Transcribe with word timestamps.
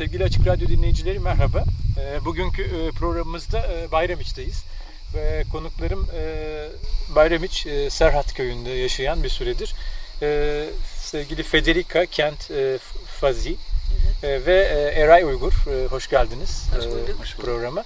Sevgili 0.00 0.24
Açık 0.24 0.46
Radyo 0.46 0.68
dinleyicileri 0.68 1.18
merhaba. 1.18 1.64
Ee, 2.00 2.24
Bugünkü 2.24 2.62
e, 2.62 2.90
programımızda 2.90 3.66
e, 3.72 3.92
Bayramiç'teyiz. 3.92 4.64
Ve 5.14 5.44
konuklarım 5.52 6.06
e, 6.14 6.24
Bayramiç, 7.14 7.66
Serhat 7.88 8.34
Köyü'nde 8.34 8.70
yaşayan 8.70 9.22
bir 9.22 9.28
süredir. 9.28 9.74
Sevgili 10.98 11.42
Federica 11.42 12.06
Kent 12.06 12.50
Fazi 13.20 13.56
e, 14.22 14.46
ve 14.46 14.56
Eray 14.96 15.22
Uygur. 15.24 15.52
Hoş 15.90 16.10
geldiniz 16.10 16.66
Hoş 16.76 16.84
bulduk. 16.86 17.08
e, 17.08 17.12
Hoş 17.12 17.38
bulduk. 17.38 17.84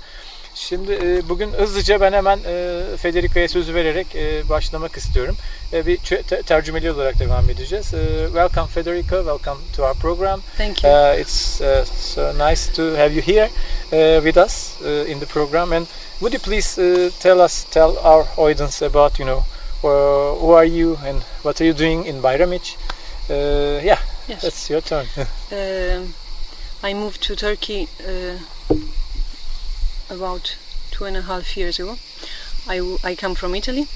Şimdi 0.55 0.93
e, 0.93 1.29
bugün 1.29 1.53
hızlıca 1.53 2.01
ben 2.01 2.13
hemen 2.13 2.39
e, 2.47 2.83
Federica'ya 2.97 3.49
sözü 3.49 3.75
vererek 3.75 4.17
e, 4.17 4.49
başlamak 4.49 4.97
istiyorum. 4.97 5.37
E, 5.73 5.87
bir 5.87 5.97
te- 5.97 6.43
tercümeli 6.43 6.91
olarak 6.93 7.19
devam 7.19 7.51
edeceğiz. 7.51 7.95
E, 7.95 8.25
welcome 8.27 8.67
Federica, 8.67 9.17
welcome 9.17 9.61
to 9.77 9.85
our 9.85 9.95
program. 9.95 10.41
Thank 10.59 10.85
you. 10.85 10.93
Uh, 10.93 11.21
it's 11.21 11.61
uh, 11.61 11.85
so 11.85 12.33
nice 12.51 12.73
to 12.77 12.83
have 12.97 13.13
you 13.15 13.23
here 13.23 13.49
uh, 13.93 14.25
with 14.25 14.37
us 14.37 14.81
uh, 14.83 15.11
in 15.11 15.21
the 15.21 15.27
program. 15.27 15.73
And 15.73 15.87
would 16.21 16.33
you 16.33 16.41
please 16.41 16.79
uh, 16.83 17.11
tell 17.21 17.41
us, 17.45 17.65
tell 17.71 17.99
our 17.99 18.27
audience 18.37 18.87
about, 18.87 19.19
you 19.19 19.25
know, 19.27 19.45
uh, 19.85 20.41
who 20.41 20.53
are 20.53 20.69
you 20.69 20.99
and 21.07 21.23
what 21.43 21.61
are 21.61 21.67
you 21.67 21.79
doing 21.79 22.07
in 22.07 22.23
Bayramiç? 22.23 22.77
Uh, 23.31 23.35
yeah, 23.85 23.99
yes. 24.29 24.43
that's 24.43 24.71
your 24.71 24.81
turn. 24.83 25.07
Um, 25.53 26.15
I 26.83 26.95
moved 26.95 27.23
to 27.23 27.37
Turkey 27.37 27.89
uh, 28.01 28.37
about 30.11 30.57
two 30.91 31.05
and 31.05 31.17
a 31.17 31.23
half 31.23 31.57
years 31.57 31.79
ago. 31.79 31.97
I, 32.67 32.79
w- 32.79 32.99
I 33.05 33.15
come 33.15 33.35
from 33.35 33.55
Italy. 33.55 33.89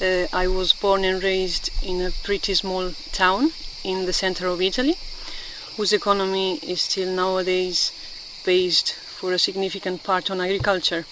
Uh, 0.00 0.26
I 0.32 0.46
was 0.46 0.72
born 0.72 1.04
and 1.04 1.22
raised 1.22 1.70
in 1.82 2.00
a 2.00 2.10
pretty 2.10 2.54
small 2.54 2.92
town 3.12 3.50
in 3.84 4.06
the 4.06 4.12
center 4.12 4.46
of 4.46 4.60
Italy, 4.60 4.96
whose 5.76 5.92
economy 5.92 6.56
is 6.58 6.82
still 6.82 7.10
nowadays 7.14 7.92
based 8.44 8.94
for 8.94 9.32
a 9.32 9.38
significant 9.38 10.02
part 10.04 10.30
on 10.30 10.40
agriculture, 10.40 11.04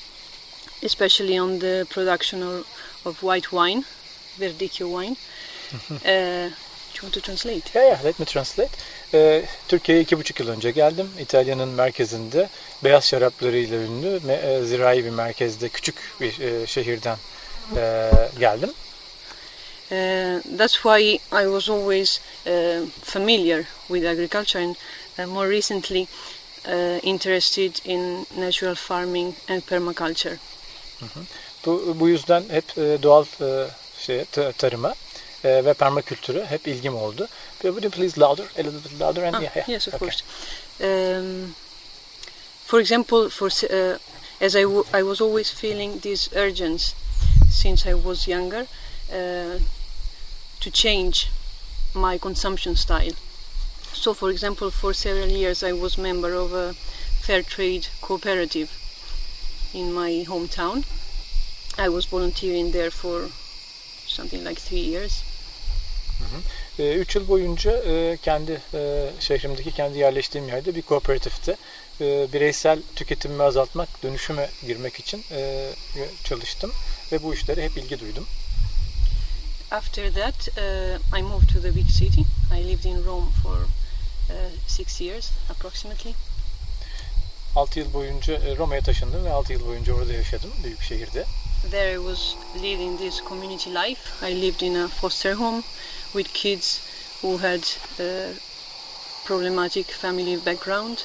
especially 0.82 1.38
on 1.38 1.58
the 1.60 1.86
production 1.90 2.42
of, 2.42 2.66
of 3.04 3.22
white 3.22 3.52
wine, 3.52 3.84
Verdicchio 4.38 4.90
wine. 4.90 5.16
uh, 6.04 6.50
want 7.04 7.14
to 7.14 7.20
translate? 7.20 7.74
yeah, 7.74 7.88
yeah, 7.88 8.04
let 8.04 8.18
me 8.18 8.24
translate. 8.24 8.70
Uh, 9.12 9.46
Türkiye'ye 9.68 10.02
iki 10.02 10.18
buçuk 10.18 10.40
yıl 10.40 10.48
önce 10.48 10.70
geldim. 10.70 11.10
İtalya'nın 11.20 11.68
merkezinde 11.68 12.48
beyaz 12.84 13.04
şaraplarıyla 13.08 13.78
ünlü 13.78 14.32
e, 14.32 14.64
zirai 14.64 15.04
bir 15.04 15.10
merkezde 15.10 15.68
küçük 15.68 15.96
bir 16.20 16.40
e, 16.40 16.66
şehirden 16.66 17.16
e, 17.76 18.10
geldim. 18.38 18.70
Uh, 19.90 20.40
that's 20.58 20.74
why 20.82 21.20
I 21.32 21.44
was 21.44 21.68
always 21.70 22.20
uh, 22.46 22.86
familiar 23.02 23.64
with 23.88 24.06
agriculture 24.06 24.64
and 24.64 24.76
uh, 25.18 25.26
more 25.26 25.48
recently 25.48 26.06
uh, 26.66 26.98
interested 27.02 27.84
in 27.84 28.26
natural 28.36 28.74
farming 28.74 29.34
and 29.48 29.62
permaculture. 29.62 30.36
Bu, 31.66 31.96
bu 32.00 32.08
yüzden 32.08 32.44
hep 32.50 32.78
e, 32.78 33.02
doğal 33.02 33.24
e, 33.40 33.66
şeye, 33.98 34.24
ta- 34.24 34.52
tarıma 34.52 34.94
e, 35.44 35.64
ve 35.64 35.74
permakültüre 35.74 36.46
hep 36.46 36.68
ilgim 36.68 36.96
oldu. 36.96 37.28
Would 37.62 37.82
you 37.84 37.90
please 37.90 38.20
louder, 38.20 38.44
a 38.58 38.58
little 38.58 38.84
bit 38.84 39.00
louder 39.00 39.22
and 39.22 39.34
Ah, 39.34 39.40
yeah, 39.42 39.56
yeah. 39.56 39.68
yes, 39.68 39.88
of 39.88 39.94
okay. 39.94 39.98
course. 40.06 40.22
Um, 40.80 41.54
for 42.66 42.80
example, 42.80 43.28
for 43.30 43.46
uh, 43.46 43.98
as 44.40 44.54
I, 44.56 44.62
w- 44.62 44.84
I 44.92 45.02
was 45.02 45.20
always 45.20 45.50
feeling 45.50 46.00
this 46.00 46.28
urgency 46.34 46.94
since 47.50 47.90
I 47.90 47.94
was 47.94 48.26
younger 48.28 48.66
uh, 49.12 49.58
to 50.60 50.70
change 50.70 51.28
my 51.94 52.18
consumption 52.18 52.76
style. 52.76 53.12
So, 53.92 54.14
for 54.14 54.30
example, 54.30 54.70
for 54.70 54.92
several 54.94 55.28
years 55.30 55.62
I 55.62 55.72
was 55.72 55.96
member 55.98 56.34
of 56.34 56.52
a 56.52 56.74
fair 57.22 57.42
trade 57.42 57.86
cooperative 58.00 58.68
in 59.72 59.92
my 59.92 60.24
hometown. 60.28 60.84
I 61.78 61.88
was 61.88 62.06
volunteering 62.06 62.72
there 62.72 62.90
for 62.90 63.28
something 64.06 64.44
like 64.44 64.60
three 64.60 64.80
years. 64.92 65.22
E, 66.78 66.92
üç 66.94 67.16
yıl 67.16 67.28
boyunca 67.28 67.70
e, 67.70 68.18
kendi 68.22 68.60
e, 68.74 69.10
şehrimdeki 69.20 69.72
kendi 69.72 69.98
yerleştiğim 69.98 70.48
yerde 70.48 70.74
bir 70.74 70.82
kooperatifte 70.82 71.56
e, 72.00 72.32
bireysel 72.32 72.82
tüketimimi 72.96 73.42
azaltmak, 73.42 74.02
dönüşüme 74.02 74.50
girmek 74.66 75.00
için 75.00 75.24
e, 75.30 75.70
çalıştım 76.24 76.72
ve 77.12 77.22
bu 77.22 77.34
işlere 77.34 77.64
hep 77.64 77.76
ilgi 77.78 78.00
duydum. 78.00 78.26
After 79.70 80.12
that, 80.12 80.48
uh, 80.56 81.18
I 81.18 81.22
moved 81.22 81.48
to 81.48 81.60
the 81.60 81.74
big 81.74 81.88
city. 81.88 82.22
I 82.52 82.62
lived 82.62 82.84
in 82.84 83.04
Rome 83.04 83.30
for 83.42 83.56
uh, 84.30 84.34
six 84.68 85.00
years 85.00 85.30
approximately. 85.50 86.14
6 87.56 87.78
yıl 87.78 87.92
boyunca 87.92 88.56
Roma'ya 88.56 88.82
taşındım 88.82 89.24
ve 89.24 89.30
6 89.30 89.52
yıl 89.52 89.66
boyunca 89.66 89.94
orada 89.94 90.12
yaşadım 90.12 90.50
büyük 90.64 90.82
şehirde. 90.82 91.24
There 91.70 91.94
I 91.94 91.96
was 91.96 92.34
leading 92.62 92.98
this 92.98 93.22
community 93.28 93.70
life. 93.70 94.26
I 94.28 94.42
lived 94.42 94.60
in 94.60 94.74
a 94.74 94.88
foster 94.88 95.32
home 95.32 95.62
with 96.14 96.32
kids 96.32 96.80
who 97.22 97.36
had 97.38 97.62
problematic 99.24 99.86
family 99.90 100.36
background. 100.46 100.98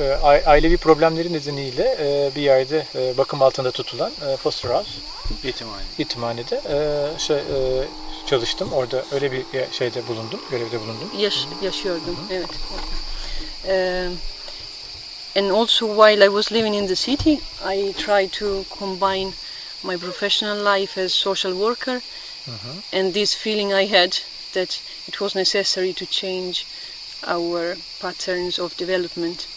E, 0.00 0.04
a- 0.04 0.42
ailevi 0.50 0.76
problemleri 0.76 1.32
nedeniyle 1.32 1.96
e, 2.00 2.34
bir 2.36 2.42
yerde 2.42 2.86
e, 2.94 3.18
bakım 3.18 3.42
altında 3.42 3.70
tutulan 3.70 4.12
e, 4.32 4.36
foster 4.36 4.70
house 4.70 4.90
Yetimhane. 5.44 5.82
yetimhanede 5.98 6.60
e, 6.68 7.18
şey, 7.18 7.36
e, 7.36 7.84
çalıştım. 8.26 8.72
Orada 8.72 9.04
öyle 9.12 9.32
bir 9.32 9.44
şeyde 9.72 10.08
bulundum, 10.08 10.40
görevde 10.50 10.80
bulundum. 10.80 11.10
Yaş 11.18 11.34
yaşıyordum. 11.62 12.16
Evet. 12.30 12.48
Um, 13.68 14.18
and 15.36 15.50
also 15.50 15.86
while 15.88 16.24
I 16.24 16.28
was 16.28 16.52
living 16.52 16.74
in 16.76 16.86
the 16.86 16.96
city, 16.96 17.32
I 17.64 17.92
tried 17.92 18.30
to 18.32 18.64
combine 18.78 19.32
my 19.82 19.96
professional 19.98 20.78
life 20.80 21.04
as 21.04 21.12
social 21.12 21.52
worker 21.52 22.00
and 22.92 23.14
this 23.14 23.34
feeling 23.34 23.72
I 23.72 23.86
had 23.86 24.12
that 24.52 24.80
it 25.08 25.20
was 25.20 25.34
necessary 25.34 25.92
to 25.94 26.06
change 26.06 26.66
our 27.26 27.76
patterns 28.00 28.60
of 28.60 28.78
development. 28.78 29.48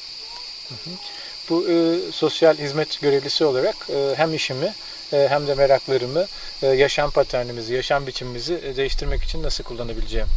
Bu 1.49 1.69
e, 1.69 1.99
sosyal 2.11 2.57
hizmet 2.57 3.01
görevlisi 3.01 3.45
olarak 3.45 3.75
e, 3.89 4.13
hem 4.15 4.33
işimi 4.33 4.73
e, 5.13 5.27
hem 5.29 5.47
de 5.47 5.55
meraklarımı, 5.55 6.25
e, 6.61 6.67
yaşam 6.67 7.11
paternimizi, 7.11 7.73
yaşam 7.73 8.07
biçimimizi 8.07 8.53
e, 8.53 8.75
değiştirmek 8.77 9.23
için 9.23 9.43
nasıl 9.43 9.63
kullanabileceğim 9.63 10.27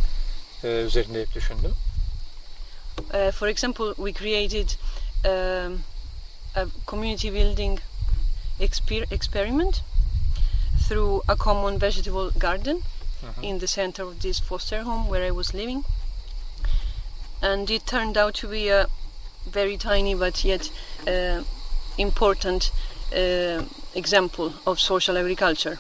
e, 0.64 0.68
üzerinde 0.68 1.20
hep 1.20 1.34
düşündüm. 1.34 1.74
Uh, 2.98 3.30
for 3.32 3.48
example, 3.48 3.94
we 3.96 4.12
created 4.12 4.68
um, 5.24 5.80
a 6.54 6.66
community 6.86 7.28
building 7.28 7.78
exper- 8.60 9.14
experiment 9.14 9.82
through 10.88 11.22
a 11.28 11.36
common 11.36 11.78
vegetable 11.78 12.30
garden 12.38 12.82
in 13.42 13.58
the 13.58 13.66
center 13.66 14.02
of 14.02 14.20
this 14.20 14.40
foster 14.40 14.82
home 14.82 15.08
where 15.08 15.24
I 15.24 15.30
was 15.30 15.54
living. 15.54 15.84
And 17.42 17.70
it 17.70 17.86
turned 17.86 18.16
out 18.16 18.34
to 18.34 18.48
be 18.48 18.68
a 18.68 18.86
very 19.50 19.76
tiny 19.76 20.14
but 20.14 20.44
yet 20.44 20.70
uh, 21.06 21.42
important 21.98 22.70
uh, 23.12 23.62
example 23.94 24.52
of 24.66 24.78
social 24.78 25.16
agriculture. 25.16 25.78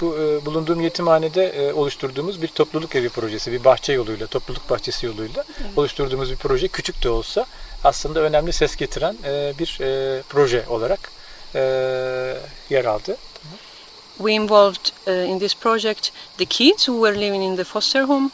Bu 0.00 0.18
e, 0.18 0.46
bulunduğum 0.46 0.80
yetimhanede 0.80 1.44
e, 1.44 1.72
oluşturduğumuz 1.72 2.42
bir 2.42 2.48
topluluk 2.48 2.96
evi 2.96 3.08
projesi, 3.08 3.52
bir 3.52 3.64
bahçe 3.64 3.92
yoluyla, 3.92 4.26
topluluk 4.26 4.70
bahçesi 4.70 5.06
yoluyla 5.06 5.44
oluşturduğumuz 5.76 6.30
bir 6.30 6.36
proje. 6.36 6.68
Küçük 6.68 7.02
de 7.02 7.08
olsa 7.08 7.46
aslında 7.84 8.20
önemli 8.20 8.52
ses 8.52 8.76
getiren 8.76 9.16
e, 9.24 9.52
bir 9.58 9.78
e, 9.80 10.22
proje 10.28 10.64
olarak 10.68 11.12
e, 11.54 11.60
yer 12.70 12.84
aldı. 12.84 13.16
We 14.22 14.36
involved 14.36 14.92
uh, 15.08 15.10
in 15.10 15.40
this 15.40 15.52
project 15.52 16.12
the 16.36 16.46
kids 16.46 16.84
who 16.84 17.00
were 17.00 17.10
living 17.10 17.42
in 17.42 17.56
the 17.56 17.64
foster 17.64 18.06
home, 18.06 18.30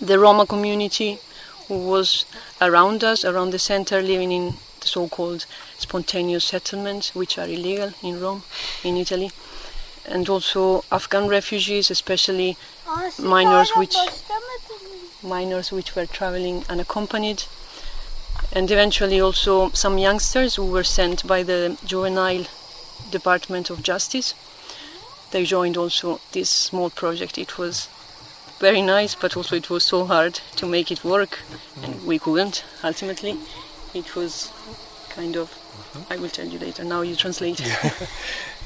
the 0.00 0.18
Roma 0.18 0.46
community 0.46 1.20
who 1.68 1.78
was 1.78 2.24
around 2.60 3.04
us, 3.04 3.24
around 3.24 3.50
the 3.50 3.60
center, 3.60 4.02
living 4.02 4.32
in 4.32 4.54
the 4.80 4.88
so-called 4.88 5.46
spontaneous 5.78 6.44
settlements, 6.44 7.14
which 7.14 7.38
are 7.38 7.46
illegal 7.46 7.92
in 8.02 8.20
Rome, 8.20 8.42
in 8.82 8.96
Italy, 8.96 9.30
and 10.06 10.28
also 10.28 10.82
Afghan 10.90 11.28
refugees, 11.28 11.88
especially 11.92 12.56
minors 13.16 13.70
which 13.76 13.94
minors 15.22 15.70
which 15.70 15.94
were 15.94 16.06
traveling 16.06 16.64
unaccompanied, 16.68 17.44
and 18.50 18.68
eventually 18.68 19.20
also 19.20 19.70
some 19.70 19.98
youngsters 19.98 20.56
who 20.56 20.66
were 20.66 20.82
sent 20.82 21.24
by 21.28 21.44
the 21.44 21.78
juvenile 21.84 22.44
department 23.12 23.70
of 23.70 23.84
justice 23.84 24.34
they 25.30 25.44
joined 25.44 25.76
also 25.76 26.18
this 26.32 26.50
small 26.50 26.90
project. 26.90 27.38
İt 27.38 27.48
was 27.48 27.88
very 28.60 28.82
nice 28.82 29.16
but 29.22 29.36
also 29.36 29.56
it 29.56 29.66
was 29.68 29.84
so 29.84 30.04
hard 30.04 30.40
to 30.56 30.66
make 30.66 30.94
it 30.94 31.02
work 31.02 31.38
and 31.84 31.94
we 31.94 32.18
couldn't. 32.18 32.64
Ultimately 32.84 33.36
it 33.94 34.14
was 34.14 34.52
kind 35.16 35.36
of 35.36 35.48
i 36.10 36.16
will 36.16 36.28
tell 36.28 36.46
you 36.46 36.58
later 36.58 36.84
now 36.84 37.02
you 37.02 37.16
translate. 37.16 37.62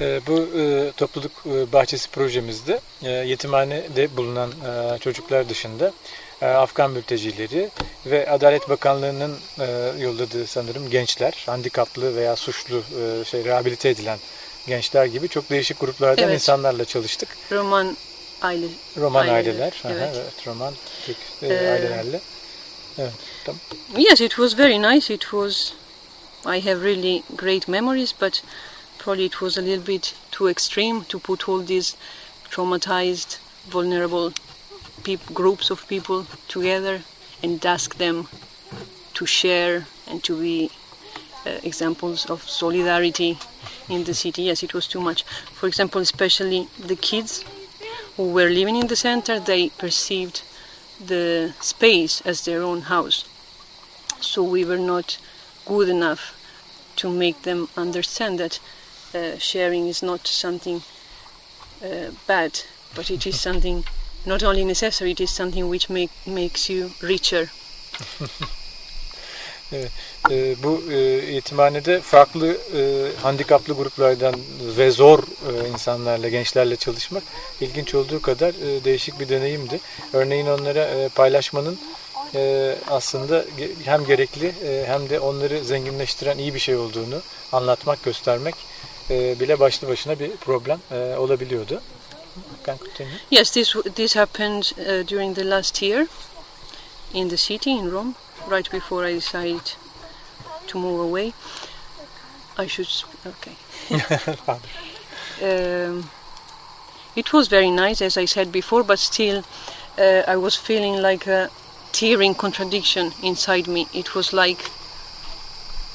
E, 0.01 0.21
bu 0.27 0.49
e, 0.59 0.91
topluluk 0.97 1.31
e, 1.45 1.71
bahçesi 1.73 2.09
projemizde 2.09 2.79
e, 3.03 3.09
yetimhanede 3.09 4.17
bulunan 4.17 4.51
çocuklar 4.99 5.49
dışında 5.49 5.93
Afgan 6.41 6.91
mültecileri 6.91 7.69
ve 8.05 8.31
Adalet 8.31 8.69
Bakanlığı'nın 8.69 9.37
yolladığı 9.99 10.47
sanırım 10.47 10.89
gençler, 10.89 11.43
handikaplı 11.45 12.15
veya 12.15 12.35
suçlu 12.35 12.77
e, 12.77 13.25
şey 13.25 13.45
rehabilite 13.45 13.89
edilen 13.89 14.19
gençler 14.67 15.05
gibi 15.05 15.27
çok 15.29 15.49
değişik 15.49 15.79
gruplardan 15.79 16.23
Evet. 16.23 16.33
insanlarla 16.33 16.85
çalıştık. 16.85 17.29
roman 17.51 17.97
aile 18.41 18.67
Roman 18.97 19.27
Aileler, 19.27 19.37
aileler, 19.37 19.73
aha, 19.85 19.93
evet. 19.93 20.15
evet. 20.15 20.47
roman 20.47 20.73
Türk 21.05 21.17
e, 21.41 21.47
Ee, 21.47 21.69
ailelerle. 21.71 22.21
Evet, 22.97 23.13
tamam. 23.45 23.59
Yes, 23.97 24.21
it 24.21 24.29
was 24.31 24.57
very 24.57 24.81
nice. 24.81 25.13
It 25.13 25.21
was. 25.21 25.71
I 26.45 26.61
have 26.69 26.83
really 26.83 27.23
great 27.35 27.67
memories, 27.67 28.13
but 28.21 28.43
probably 28.99 29.25
it 29.25 29.31
was 29.33 29.57
a 29.57 29.61
little 29.61 29.87
bit 29.87 30.13
too 30.31 30.49
extreme 30.49 31.03
to 31.09 31.19
put 31.19 31.49
all 31.49 31.65
these 31.67 31.95
traumatized, 32.51 33.37
vulnerable 33.71 34.31
peop- 35.03 35.33
groups 35.33 35.71
of 35.71 35.87
people 35.87 36.25
together 36.47 37.01
and 37.43 37.65
ask 37.65 37.97
them 37.97 38.27
to 39.13 39.25
share 39.25 39.85
and 40.11 40.23
to 40.23 40.35
be 40.35 40.69
uh, 41.45 41.49
examples 41.63 42.25
of 42.29 42.43
solidarity 42.49 43.37
in 43.89 44.03
the 44.03 44.13
city. 44.13 44.43
Yes, 44.43 44.63
it 44.63 44.73
was 44.73 44.87
too 44.87 45.01
much. 45.01 45.23
For 45.23 45.67
example, 45.67 46.01
especially 46.01 46.67
the 46.79 46.95
kids 46.95 47.43
who 48.17 48.31
were 48.31 48.49
living 48.49 48.75
in 48.75 48.87
the 48.87 48.95
center, 48.95 49.39
they 49.39 49.69
perceived 49.69 50.41
the 51.05 51.53
space 51.59 52.21
as 52.21 52.45
their 52.45 52.61
own 52.61 52.81
house. 52.81 53.25
So 54.21 54.43
we 54.43 54.63
were 54.65 54.77
not 54.77 55.17
good 55.65 55.89
enough 55.89 56.41
to 56.97 57.09
make 57.09 57.41
them 57.41 57.67
understand 57.75 58.39
that 58.39 58.59
uh, 59.13 59.37
sharing 59.37 59.87
is 59.87 60.01
not 60.01 60.27
something 60.27 60.81
uh, 61.83 62.11
bad, 62.27 62.61
but 62.95 63.11
it 63.11 63.27
is 63.27 63.39
something 63.39 63.83
not 64.25 64.43
only 64.43 64.63
necessary, 64.63 65.11
it 65.11 65.19
is 65.19 65.31
something 65.31 65.69
which 65.69 65.89
make, 65.89 66.11
makes 66.25 66.69
you 66.69 66.91
richer. 67.01 67.49
E, 69.73 70.63
bu 70.63 70.83
e, 70.91 70.95
yetimhanede 71.33 72.01
farklı 72.01 72.57
e, 72.75 73.11
handikaplı 73.21 73.73
gruplardan 73.73 74.35
ve 74.77 74.91
zor 74.91 75.19
e, 75.19 75.69
insanlarla, 75.69 76.29
gençlerle 76.29 76.75
çalışmak 76.75 77.23
ilginç 77.61 77.95
olduğu 77.95 78.21
kadar 78.21 78.49
e, 78.49 78.83
değişik 78.83 79.19
bir 79.19 79.29
deneyimdi. 79.29 79.79
Örneğin 80.13 80.47
onlara 80.47 80.85
e, 80.85 81.09
paylaşmanın 81.09 81.79
e, 82.35 82.75
aslında 82.89 83.45
hem 83.85 84.05
gerekli 84.05 84.47
e, 84.47 84.83
hem 84.87 85.09
de 85.09 85.19
onları 85.19 85.63
zenginleştiren 85.63 86.37
iyi 86.37 86.53
bir 86.53 86.59
şey 86.59 86.75
olduğunu 86.75 87.21
anlatmak, 87.51 88.03
göstermek 88.03 88.55
e, 89.09 89.39
bile 89.39 89.59
başlı 89.59 89.87
başına 89.87 90.19
bir 90.19 90.31
problem 90.31 90.79
e, 90.91 91.15
olabiliyordu. 91.17 91.81
Can. 92.65 92.77
Yes, 93.31 93.51
this 93.51 93.75
this 93.95 94.15
happened 94.15 94.63
uh, 94.77 95.03
during 95.03 95.35
the 95.35 95.43
last 95.43 95.81
year 95.81 96.07
in 97.13 97.29
the 97.29 97.37
city 97.37 97.71
in 97.71 97.91
Rome, 97.91 98.13
right 98.47 98.69
before 98.69 99.05
I 99.05 99.13
decide 99.13 99.71
to 100.67 100.79
move 100.79 100.99
away. 100.99 101.33
I 102.57 102.67
should 102.67 102.87
okay. 103.25 103.55
um, 105.43 106.09
it 107.15 107.33
was 107.33 107.47
very 107.47 107.71
nice, 107.71 108.01
as 108.01 108.17
I 108.17 108.25
said 108.25 108.51
before, 108.51 108.83
but 108.83 108.99
still, 108.99 109.43
uh, 109.97 110.23
I 110.27 110.35
was 110.37 110.55
feeling 110.55 111.01
like 111.01 111.27
a 111.27 111.49
tearing 111.91 112.35
contradiction 112.35 113.11
inside 113.23 113.67
me. 113.67 113.87
It 113.93 114.15
was 114.15 114.33
like 114.33 114.69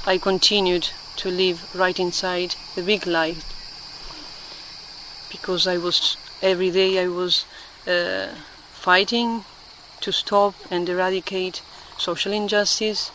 I 0.07 0.19
continued 0.19 0.89
to 1.17 1.31
live 1.31 1.75
right 1.75 1.99
inside 1.99 2.55
the 2.75 2.83
big 2.83 3.07
light 3.07 3.45
because 5.31 5.67
I 5.67 5.77
was 5.77 6.17
every 6.43 6.71
day 6.71 7.03
I 7.03 7.09
was 7.09 7.45
uh, 7.87 8.29
fighting 8.73 9.45
to 10.01 10.13
stop 10.13 10.55
and 10.71 10.89
eradicate 10.89 11.61
social 12.01 12.33
injustice, 12.33 13.11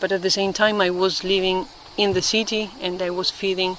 but 0.00 0.12
at 0.12 0.22
the 0.22 0.30
same 0.30 0.52
time 0.52 0.80
I 0.80 0.90
was 0.90 1.24
living 1.24 1.66
in 1.96 2.12
the 2.12 2.22
city 2.22 2.70
and 2.82 3.00
I 3.00 3.10
was 3.10 3.30
feeding 3.30 3.76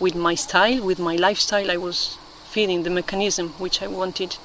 with 0.00 0.14
my 0.14 0.36
style, 0.36 0.80
with 0.80 0.98
my 0.98 1.16
lifestyle. 1.16 1.70
I 1.70 1.76
was 1.76 2.18
feeding 2.50 2.84
the 2.84 2.90
mechanism 2.90 3.48
which 3.58 3.82
I 3.82 3.86
wanted 3.86 4.36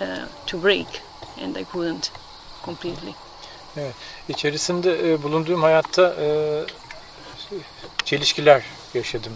uh, 0.00 0.26
to 0.46 0.58
break, 0.58 1.00
and 1.42 1.56
I 1.56 1.64
couldn't 1.64 2.10
completely. 2.62 3.14
İçerisinde 4.28 5.12
e, 5.12 5.22
bulunduğum 5.22 5.62
hayatta 5.62 6.14
e, 6.20 6.26
çelişkiler 8.04 8.62
yaşadım. 8.94 9.32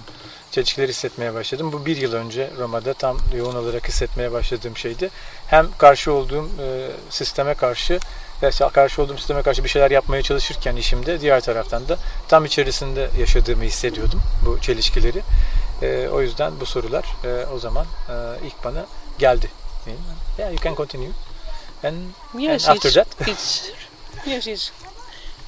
Çelişkiler 0.51 0.89
hissetmeye 0.89 1.35
başladım. 1.35 1.73
Bu 1.73 1.87
bir 1.87 1.97
yıl 1.97 2.13
önce 2.13 2.51
Roma'da 2.59 2.95
tam 2.95 3.19
yoğun 3.37 3.55
olarak 3.55 3.89
hissetmeye 3.89 4.33
başladığım 4.33 4.77
şeydi. 4.77 5.11
Hem 5.47 5.69
karşı 5.79 6.13
olduğum 6.13 6.51
e, 6.61 6.91
sisteme 7.11 7.55
karşı 7.55 8.01
veya 8.43 8.69
karşı 8.71 9.03
olduğum 9.03 9.19
sisteme 9.19 9.43
karşı 9.43 9.65
bir 9.65 9.69
şeyler 9.69 9.91
yapmaya 9.91 10.23
çalışırken 10.23 10.77
işimde 10.77 11.21
diğer 11.21 11.41
taraftan 11.41 11.89
da 11.89 11.99
tam 12.29 12.45
içerisinde 12.45 13.11
yaşadığımı 13.19 13.65
hissediyordum 13.65 14.23
bu 14.47 14.61
çelişkileri. 14.61 15.23
E, 15.83 16.09
o 16.09 16.21
yüzden 16.21 16.61
bu 16.61 16.67
sorular 16.67 17.05
e, 17.25 17.47
o 17.47 17.59
zaman 17.59 17.87
e, 18.09 18.47
ilk 18.47 18.65
bana 18.65 18.87
geldi. 19.19 19.51
Yeah, 20.39 20.53
you 20.53 20.61
can 20.65 20.75
continue. 20.75 21.11
And, 21.85 21.95
Yes, 22.39 22.69
and 22.69 22.77
after 22.77 22.89
it's, 22.89 22.95
that, 22.95 23.29
it's 23.29 23.71
yes, 24.27 24.47
it's 24.47 24.71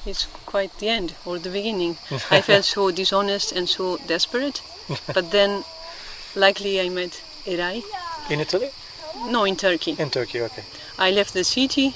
it's 0.05 0.27
quite 0.45 0.69
the 0.79 0.87
end 0.89 1.09
or 1.25 1.39
the 1.39 1.53
beginning. 1.53 1.95
I 2.31 2.41
felt 2.41 2.65
so 2.65 2.91
dishonest 2.97 3.57
and 3.57 3.67
so 3.67 3.97
desperate, 4.09 4.61
but 5.15 5.31
then, 5.31 5.63
luckily, 6.35 6.81
I 6.81 6.89
met 6.89 7.21
Eray. 7.47 7.81
in 8.29 8.39
Italy, 8.39 8.69
No, 9.31 9.45
in 9.45 9.55
Turkey. 9.55 9.95
in 9.99 10.09
Turkey, 10.09 10.41
okay. 10.41 10.63
I 10.99 11.11
left 11.11 11.33
the 11.33 11.43
city. 11.43 11.93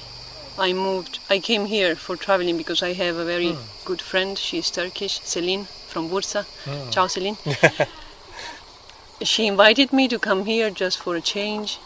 I 0.59 0.73
moved. 0.73 1.19
I 1.29 1.39
came 1.39 1.65
here 1.65 1.95
for 1.95 2.15
traveling 2.17 2.57
because 2.57 2.83
I 2.83 2.93
have 2.93 3.15
a 3.15 3.25
very 3.25 3.51
Hmm. 3.53 3.85
good 3.85 4.01
friend. 4.01 4.37
She's 4.37 4.69
Turkish, 4.69 5.19
Celine 5.23 5.65
from 5.87 6.09
Bursa. 6.09 6.43
Hmm. 6.65 6.89
Ciao, 6.91 7.07
Celine. 7.07 7.37
she 9.21 9.47
invited 9.47 9.93
me 9.93 10.07
to 10.07 10.19
come 10.19 10.45
here 10.45 10.69
just 10.69 10.97
for 10.99 11.15
a 11.15 11.21
change, 11.21 11.77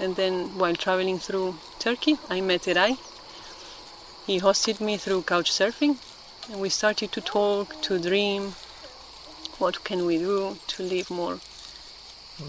and 0.00 0.16
then 0.16 0.56
while 0.58 0.76
traveling 0.76 1.18
through 1.18 1.56
Turkey, 1.78 2.18
I 2.28 2.40
met 2.40 2.62
Eray. 2.66 2.96
He 4.26 4.40
hosted 4.40 4.80
me 4.80 4.96
through 4.96 5.22
couch 5.22 5.50
surfing, 5.50 5.96
and 6.50 6.60
we 6.60 6.68
started 6.68 7.12
to 7.12 7.20
talk, 7.20 7.80
to 7.82 7.98
dream. 7.98 8.54
What 9.58 9.82
can 9.84 10.06
we 10.06 10.18
do 10.18 10.56
to 10.68 10.82
live 10.82 11.10
more 11.10 11.38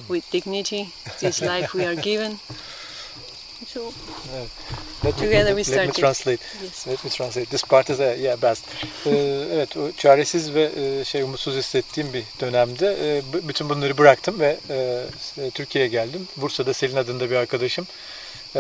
with 0.08 0.30
dignity? 0.32 0.94
This 1.20 1.42
life 1.42 1.74
we 1.74 1.86
are 1.86 1.96
given. 1.96 2.40
So 3.68 3.80
Let 5.04 5.18
me, 5.18 5.26
Together 5.26 5.56
we 5.56 5.56
let 5.56 5.56
me 5.56 5.64
started. 5.64 5.94
translate. 5.94 6.40
yes. 6.64 6.88
Let 6.88 7.04
me 7.04 7.10
translate. 7.10 7.50
This 7.50 7.64
part 7.64 7.90
is 7.90 8.00
a, 8.00 8.14
yeah 8.16 8.36
best. 8.42 8.64
Ee, 9.06 9.10
evet, 9.54 9.78
o 9.78 9.92
çaresiz 9.98 10.54
ve 10.54 10.72
e, 11.00 11.06
şey 11.06 11.22
umutsuz 11.22 11.56
hissettiğim 11.56 12.14
bir 12.14 12.24
dönemde 12.40 12.98
e, 13.02 13.22
bütün 13.48 13.70
bunları 13.70 13.98
bıraktım 13.98 14.40
ve 14.40 14.58
e, 14.70 15.04
s- 15.20 15.50
Türkiye'ye 15.50 15.90
geldim. 15.90 16.28
Bursa'da 16.38 16.74
Selin 16.74 16.96
adında 16.96 17.30
bir 17.30 17.36
arkadaşım 17.36 17.88
e, 18.56 18.60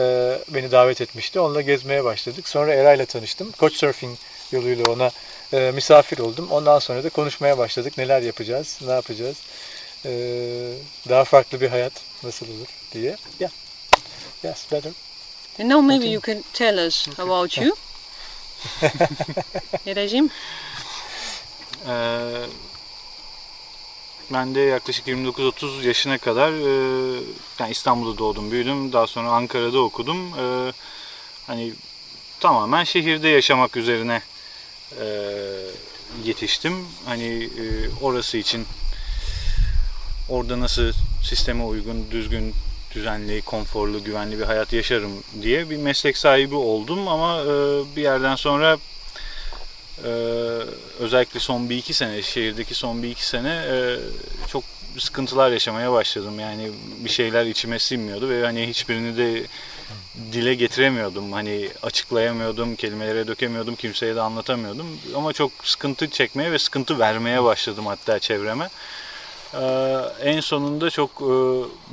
beni 0.50 0.72
davet 0.72 1.02
etmişti. 1.02 1.40
Onunla 1.40 1.62
gezmeye 1.62 2.04
başladık. 2.04 2.50
Sonra 2.50 2.74
Eray'la 2.74 3.06
tanıştım. 3.06 3.52
Couchsurfing 3.60 4.18
yoluyla 4.52 4.84
ona 4.92 5.12
e, 5.54 5.72
misafir 5.72 6.20
oldum. 6.20 6.48
Ondan 6.52 6.80
sonra 6.80 7.04
da 7.04 7.10
konuşmaya 7.10 7.58
başladık. 7.58 7.98
Neler 7.98 8.22
yapacağız, 8.22 8.80
ne 8.86 8.92
yapacağız, 8.92 9.38
e, 10.06 10.12
daha 11.10 11.24
farklı 11.24 11.62
bir 11.62 11.70
hayat 11.70 11.94
nasıl 12.24 12.46
olur 12.48 12.68
diye. 12.94 13.16
Yeah. 13.40 13.52
Yes, 14.44 14.72
better. 14.72 14.92
And 15.60 15.70
now 15.70 15.82
maybe 15.82 16.06
Okay. 16.06 16.12
you 16.14 16.22
can 16.22 16.44
tell 16.54 16.88
us 16.88 17.08
about 17.20 17.58
you. 17.58 17.76
Eray'cim. 19.88 20.30
Ee, 21.88 22.46
ben 24.34 24.56
de 24.56 24.60
yaklaşık 24.62 25.08
29-30 25.08 25.88
yaşına 25.88 26.18
kadar 26.18 26.52
e, 26.52 27.22
yani 27.60 27.72
İstanbul'da 27.72 28.18
doğdum, 28.18 28.52
büyüdüm. 28.52 28.94
Daha 28.94 29.08
sonra 29.08 29.30
Ankara'da 29.32 29.80
okudum. 29.80 30.40
Ee, 30.40 30.74
hani 31.48 31.74
tamamen 32.40 32.84
şehirde 32.84 33.28
yaşamak 33.30 33.78
üzerine 33.78 34.22
e, 35.00 35.06
yetiştim. 36.24 36.88
Hani 37.06 37.44
e, 37.44 37.64
orası 38.02 38.38
için 38.38 38.66
orada 40.30 40.60
nasıl 40.60 40.92
sisteme 41.24 41.64
uygun, 41.64 42.12
düzgün, 42.12 42.54
düzenli, 42.96 43.42
konforlu, 43.42 44.04
güvenli 44.04 44.40
bir 44.40 44.44
hayat 44.44 44.74
yaşarım 44.74 45.12
diye 45.42 45.70
bir 45.70 45.78
meslek 45.78 46.18
sahibi 46.18 46.56
oldum 46.56 47.08
ama 47.08 47.42
e, 47.42 47.46
bir 47.96 48.02
yerden 48.02 48.36
sonra 48.36 48.78
Ee, 50.06 50.10
özellikle 51.00 51.40
son 51.40 51.70
bir 51.70 51.78
iki 51.78 51.94
sene, 51.94 52.22
şehirdeki 52.22 52.74
son 52.74 53.04
bir 53.04 53.10
iki 53.10 53.26
sene 53.28 53.50
e, 53.50 54.00
çok 54.48 54.64
sıkıntılar 54.98 55.52
yaşamaya 55.52 55.92
başladım. 55.92 56.40
Yani 56.40 56.72
bir 57.00 57.10
şeyler 57.10 57.46
içime 57.46 57.80
sinmiyordu 57.80 58.30
ve 58.30 58.46
hani 58.46 58.68
hiçbirini 58.68 59.18
de 59.18 59.44
dile 60.32 60.56
getiremiyordum. 60.56 61.32
Hani 61.32 61.70
açıklayamıyordum, 61.82 62.76
kelimelere 62.76 63.28
dökemiyordum, 63.28 63.76
kimseye 63.76 64.16
de 64.16 64.22
anlatamıyordum. 64.22 64.88
Ama 65.16 65.34
çok 65.34 65.52
sıkıntı 65.64 66.10
çekmeye 66.10 66.52
ve 66.52 66.60
sıkıntı 66.60 67.00
vermeye 67.00 67.44
başladım 67.44 67.86
hatta 67.86 68.20
çevreme. 68.20 68.70
Ee, 69.54 70.02
en 70.22 70.40
sonunda 70.40 70.90
çok 70.90 71.10
e, 71.10 71.34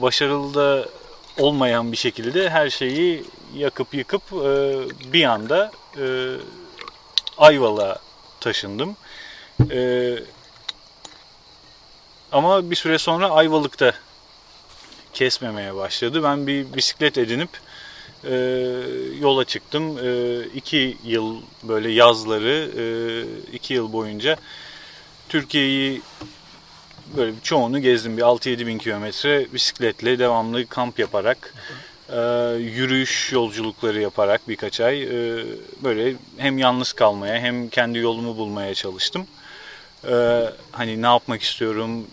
başarılı 0.03 0.55
da 0.55 0.89
olmayan 1.39 1.93
bir 1.93 1.97
şekilde 1.97 2.51
her 2.51 2.71
şeyi 2.71 3.25
yakıp 3.55 3.95
yıkıp 3.95 4.23
e, 4.33 4.75
bir 5.13 5.25
anda 5.25 5.73
e, 5.99 6.37
Ayvalık'a 7.39 7.99
taşındım. 8.41 8.97
Ama 12.33 12.71
bir 12.71 12.77
süre 12.77 12.99
sonra 12.99 13.31
Ayvalık'ta 13.31 13.93
kesmemeye 15.13 15.75
başladı. 15.75 16.23
Ben 16.23 16.47
bir 16.47 16.73
bisiklet 16.73 17.19
edinip 17.19 17.51
yola 19.21 19.45
çıktım. 19.45 19.99
E, 19.99 20.43
iki 20.55 20.97
yıl 21.05 21.37
böyle 21.63 21.91
yazları 21.91 22.69
iki 23.53 23.75
yıl 23.75 23.93
boyunca 23.93 24.37
Türkiye'yi 25.29 26.03
böyle 27.17 27.33
çoğunu 27.43 27.81
gezdim. 27.81 28.17
Bir 28.17 28.23
6-7 28.23 28.67
bin 28.67 28.79
kilometre 28.79 29.47
bisikletle 29.53 30.19
devamlı 30.19 30.67
kamp 30.67 30.99
yaparak 30.99 31.55
e, 32.09 32.21
yürüyüş 32.59 33.33
yolculukları 33.33 34.01
yaparak 34.01 34.49
birkaç 34.49 34.81
ay 34.81 35.03
e, 35.03 35.45
böyle 35.85 36.15
hem 36.37 36.59
yalnız 36.59 36.93
kalmaya 36.93 37.41
hem 37.41 37.69
kendi 37.69 37.99
yolumu 37.99 38.37
bulmaya 38.37 38.75
çalıştım. 38.75 39.27
E, 40.09 40.45
hani 40.73 41.03
ne 41.03 41.07
yapmak 41.07 41.43
istiyorum, 41.43 42.07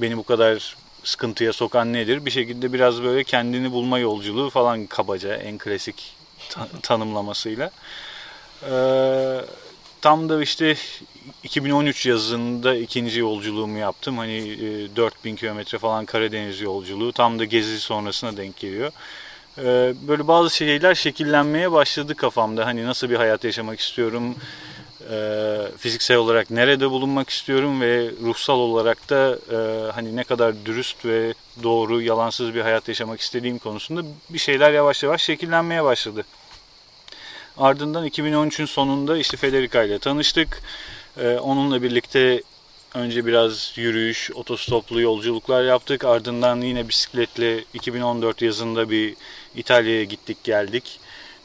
beni 0.00 0.16
bu 0.16 0.22
kadar 0.22 0.76
sıkıntıya 1.04 1.52
sokan 1.52 1.92
nedir? 1.92 2.26
Bir 2.26 2.30
şekilde 2.30 2.72
biraz 2.72 3.02
böyle 3.02 3.24
kendini 3.24 3.72
bulma 3.72 3.98
yolculuğu 3.98 4.50
falan 4.50 4.86
kabaca 4.86 5.34
en 5.36 5.58
klasik 5.58 6.14
ta- 6.50 6.68
tanımlamasıyla. 6.82 7.70
Ee, 8.70 9.40
tam 10.00 10.28
da 10.28 10.42
işte 10.42 10.76
2013 11.42 12.06
yazında 12.06 12.74
ikinci 12.76 13.20
yolculuğumu 13.20 13.78
yaptım. 13.78 14.18
Hani 14.18 14.38
e, 14.38 14.96
4000 14.96 15.36
kilometre 15.36 15.78
falan 15.78 16.04
Karadeniz 16.04 16.60
yolculuğu. 16.60 17.12
Tam 17.12 17.38
da 17.38 17.44
gezi 17.44 17.80
sonrasına 17.80 18.36
denk 18.36 18.56
geliyor. 18.56 18.92
Ee, 19.58 19.94
böyle 20.08 20.28
bazı 20.28 20.56
şeyler 20.56 20.94
şekillenmeye 20.94 21.72
başladı 21.72 22.14
kafamda. 22.14 22.66
Hani 22.66 22.86
nasıl 22.86 23.10
bir 23.10 23.16
hayat 23.16 23.44
yaşamak 23.44 23.80
istiyorum, 23.80 24.34
e, 25.10 25.58
fiziksel 25.78 26.16
olarak 26.16 26.50
nerede 26.50 26.90
bulunmak 26.90 27.30
istiyorum 27.30 27.80
ve 27.80 28.10
ruhsal 28.22 28.58
olarak 28.58 29.10
da 29.10 29.38
e, 29.52 29.90
hani 29.92 30.16
ne 30.16 30.24
kadar 30.24 30.54
dürüst 30.64 31.04
ve 31.04 31.34
doğru, 31.62 32.02
yalansız 32.02 32.54
bir 32.54 32.60
hayat 32.60 32.88
yaşamak 32.88 33.20
istediğim 33.20 33.58
konusunda 33.58 34.02
bir 34.30 34.38
şeyler 34.38 34.72
yavaş 34.72 35.02
yavaş 35.02 35.22
şekillenmeye 35.22 35.84
başladı. 35.84 36.24
Ardından 37.58 38.06
2013'ün 38.06 38.66
sonunda 38.66 39.18
işte 39.18 39.36
Federica 39.36 39.82
ile 39.82 39.98
tanıştık. 39.98 40.62
E, 41.16 41.38
onunla 41.38 41.82
birlikte 41.82 42.42
önce 42.94 43.26
biraz 43.26 43.72
yürüyüş, 43.76 44.30
otostoplu 44.34 45.00
yolculuklar 45.00 45.64
yaptık. 45.64 46.04
Ardından 46.04 46.60
yine 46.60 46.88
bisikletle 46.88 47.64
2014 47.74 48.42
yazında 48.42 48.90
bir 48.90 49.14
İtalya'ya 49.56 50.04
gittik 50.04 50.44
geldik. 50.44 51.00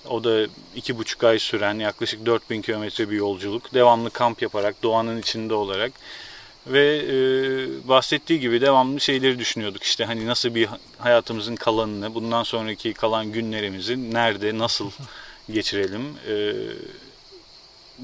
O 0.10 0.24
da 0.24 0.48
iki 0.76 0.98
buçuk 0.98 1.24
ay 1.24 1.40
süren 1.40 1.80
yaklaşık 1.80 2.26
4000 2.26 2.62
kilometre 2.62 3.10
bir 3.10 3.16
yolculuk. 3.16 3.74
Devamlı 3.74 4.10
kamp 4.10 4.42
yaparak, 4.42 4.84
doğanın 4.84 5.20
içinde 5.20 5.54
olarak. 5.54 5.92
Ve 6.68 6.98
e, 6.98 7.14
bahsettiği 7.88 8.40
gibi 8.40 8.62
devamlı 8.62 9.00
şeyleri 9.00 9.40
düşünüyorduk. 9.40 9.84
İşte 9.84 10.06
hani 10.06 10.28
nasıl 10.28 10.56
bir 10.56 10.70
hayatımızın 10.98 11.56
kalanını, 11.56 12.16
bundan 12.16 12.44
sonraki 12.44 12.94
kalan 12.94 13.32
günlerimizi 13.32 14.14
nerede, 14.14 14.58
nasıl 14.58 14.92
geçirelim 15.50 16.02
e, 16.28 16.54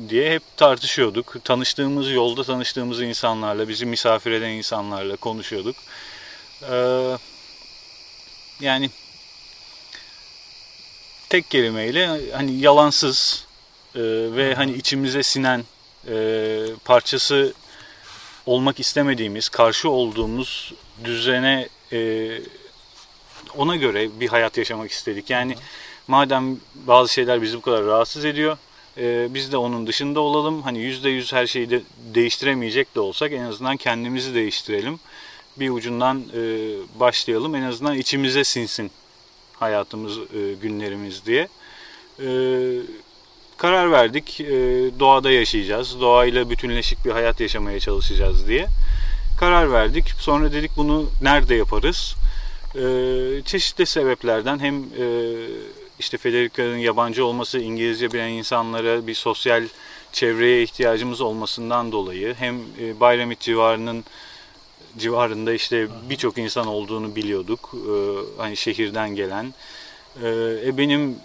diye 0.09 0.33
hep 0.33 0.43
tartışıyorduk. 0.57 1.35
Tanıştığımız 1.43 2.12
yolda 2.12 2.43
tanıştığımız 2.43 3.01
insanlarla, 3.01 3.67
bizi 3.67 3.85
misafir 3.85 4.31
eden 4.31 4.50
insanlarla 4.50 5.15
konuşuyorduk. 5.15 5.75
E, 6.71 6.75
yani 8.59 8.89
tek 11.29 11.51
kelimeyle 11.51 12.31
hani 12.31 12.59
yalansız 12.59 13.45
e, 13.95 14.01
ve 14.35 14.55
hani 14.55 14.71
içimize 14.73 15.23
sinen 15.23 15.63
e, 16.07 16.15
parçası 16.85 17.53
olmak 18.45 18.79
istemediğimiz, 18.79 19.50
karşı 19.50 19.89
olduğumuz 19.89 20.73
düzene 21.03 21.69
e, 21.91 22.29
ona 23.57 23.75
göre 23.75 24.19
bir 24.19 24.27
hayat 24.27 24.57
yaşamak 24.57 24.91
istedik. 24.91 25.29
Yani 25.29 25.55
madem 26.07 26.57
bazı 26.75 27.13
şeyler 27.13 27.41
bizi 27.41 27.57
bu 27.57 27.62
kadar 27.62 27.85
rahatsız 27.85 28.25
ediyor, 28.25 28.57
e, 28.97 29.33
biz 29.33 29.51
de 29.51 29.57
onun 29.57 29.88
dışında 29.88 30.19
olalım. 30.19 30.62
Hani 30.62 30.79
yüzde 30.79 31.09
yüz 31.09 31.33
her 31.33 31.47
şeyi 31.47 31.69
de 31.69 31.81
değiştiremeyecek 32.13 32.95
de 32.95 33.00
olsak 33.00 33.31
en 33.31 33.43
azından 33.43 33.77
kendimizi 33.77 34.35
değiştirelim. 34.35 35.00
Bir 35.57 35.69
ucundan 35.69 36.23
e, 36.35 36.39
başlayalım. 37.00 37.55
En 37.55 37.63
azından 37.63 37.97
içimize 37.97 38.43
sinsin 38.43 38.91
hayatımız, 39.59 40.17
e, 40.17 40.53
günlerimiz 40.62 41.25
diye. 41.25 41.47
E, 42.19 42.27
karar 43.57 43.91
verdik. 43.91 44.39
Doğada 45.00 45.31
yaşayacağız. 45.31 46.01
Doğayla 46.01 46.50
bütünleşik 46.50 47.05
bir 47.05 47.12
hayat 47.12 47.39
yaşamaya 47.39 47.79
çalışacağız 47.79 48.47
diye. 48.47 48.67
Karar 49.39 49.71
verdik. 49.71 50.09
Sonra 50.19 50.51
dedik 50.51 50.71
bunu 50.77 51.09
nerede 51.21 51.55
yaparız? 51.55 52.15
Çeşitli 53.45 53.85
sebeplerden 53.85 54.59
hem 54.59 54.75
e, 54.75 55.05
işte 56.00 56.17
Federica'nın 56.17 56.77
yabancı 56.77 57.25
olması, 57.25 57.59
İngilizce 57.59 58.12
bilen 58.12 58.29
insanlara 58.29 59.07
bir 59.07 59.13
sosyal 59.13 59.63
çevreye 60.12 60.63
ihtiyacımız 60.63 61.21
olmasından 61.21 61.91
dolayı 61.91 62.33
hem 62.33 62.62
e, 62.81 63.00
Bayramit 63.00 63.39
civarının 63.39 64.05
civarında 64.97 65.53
işte 65.53 65.88
birçok 66.09 66.38
insan 66.38 66.67
olduğunu 66.67 67.15
biliyorduk. 67.15 67.73
Ee, 67.73 68.41
hani 68.41 68.57
şehirden 68.57 69.15
gelen. 69.15 69.53
Ee, 70.23 70.29
e, 70.65 70.77
benim 70.77 71.15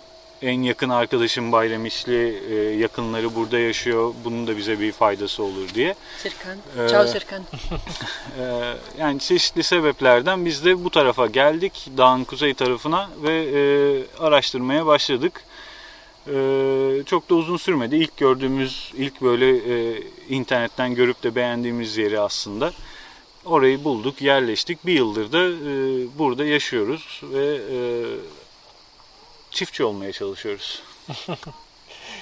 en 0.43 0.63
yakın 0.63 0.89
arkadaşım 0.89 1.53
Bayramişli 1.53 2.43
e, 2.51 2.55
yakınları 2.79 3.35
burada 3.35 3.59
yaşıyor. 3.59 4.15
Bunun 4.25 4.47
da 4.47 4.57
bize 4.57 4.81
bir 4.81 4.93
faydası 4.93 5.43
olur 5.43 5.69
diye. 5.75 5.95
Serkan. 6.23 6.59
Ee, 6.79 6.89
Ciao 6.89 7.07
Serkan. 7.07 7.43
Ee, 8.41 8.75
yani 8.99 9.21
çeşitli 9.21 9.63
sebeplerden 9.63 10.45
biz 10.45 10.65
de 10.65 10.85
bu 10.85 10.91
tarafa 10.91 11.27
geldik. 11.27 11.91
Dağın 11.97 12.25
kuzey 12.25 12.55
tarafına 12.55 13.11
ve 13.23 13.33
e, 13.33 13.61
araştırmaya 14.23 14.87
başladık. 14.87 15.45
Ee, 16.27 17.03
çok 17.07 17.31
da 17.31 17.35
uzun 17.35 17.57
sürmedi. 17.57 17.97
İlk 17.97 18.17
gördüğümüz, 18.17 18.93
ilk 18.97 19.23
böyle 19.23 19.57
e, 19.57 20.03
internetten 20.29 20.95
görüp 20.95 21.23
de 21.23 21.35
beğendiğimiz 21.35 21.97
yeri 21.97 22.21
aslında. 22.21 22.73
Orayı 23.45 23.85
bulduk, 23.85 24.23
yerleştik. 24.23 24.87
Bir 24.87 24.93
yıldır 24.93 25.33
da 25.33 25.45
e, 25.49 25.73
burada 26.19 26.45
yaşıyoruz 26.45 27.21
ve 27.23 27.55
e, 27.55 27.79
çiftçi 29.51 29.85
olmaya 29.85 30.13
çalışıyoruz. 30.13 30.83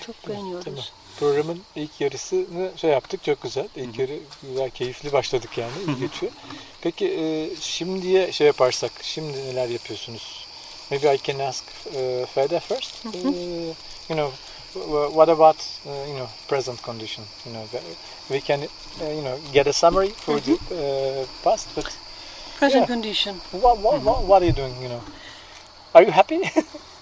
Çok 0.07 0.29
beğeniyoruz. 0.29 0.65
Tamam. 0.65 0.81
Programın 1.19 1.63
ilk 1.77 2.01
yarısını 2.01 2.71
şey 2.77 2.91
yaptık 2.91 3.25
çok 3.25 3.43
güzel. 3.43 3.69
İlk 3.77 3.99
yarı 3.99 4.19
güzel, 4.43 4.71
keyifli 4.71 5.13
başladık 5.13 5.59
yani. 5.59 5.73
iyi 5.87 5.99
geçiyor. 6.01 6.33
Peki 6.81 7.07
e, 7.09 7.51
şimdiye 7.61 8.33
şey 8.33 8.47
yaparsak, 8.47 8.93
şimdi 9.03 9.33
neler 9.47 9.69
yapıyorsunuz? 9.69 10.47
Maybe 10.91 11.15
I 11.15 11.19
can 11.23 11.39
ask 11.39 11.65
uh, 11.87 12.27
Feda 12.27 12.61
first. 12.61 13.05
Uh, 13.07 13.15
you 13.15 13.75
know, 14.09 14.31
wh- 14.75 15.09
what 15.09 15.29
about 15.29 15.57
uh, 15.87 15.91
you 16.09 16.17
know 16.17 16.29
present 16.49 16.83
condition? 16.83 17.27
You 17.47 17.55
know, 17.55 17.81
we 18.29 18.41
can 18.41 18.61
uh, 18.61 19.15
you 19.15 19.23
know 19.23 19.39
get 19.53 19.67
a 19.67 19.73
summary 19.73 20.11
for 20.11 20.41
the 20.41 20.53
uh, 20.53 21.27
past, 21.45 21.69
but 21.77 21.85
Present 22.59 22.81
Yeah. 22.81 22.87
condition. 22.87 23.35
what, 23.53 23.79
what, 23.79 24.01
what, 24.03 24.25
what 24.25 24.43
are 24.43 24.47
you 24.47 24.53
doing? 24.57 24.75
You 24.83 24.89
know, 24.89 25.01
are 25.95 26.03
you 26.07 26.13
happy? 26.13 26.41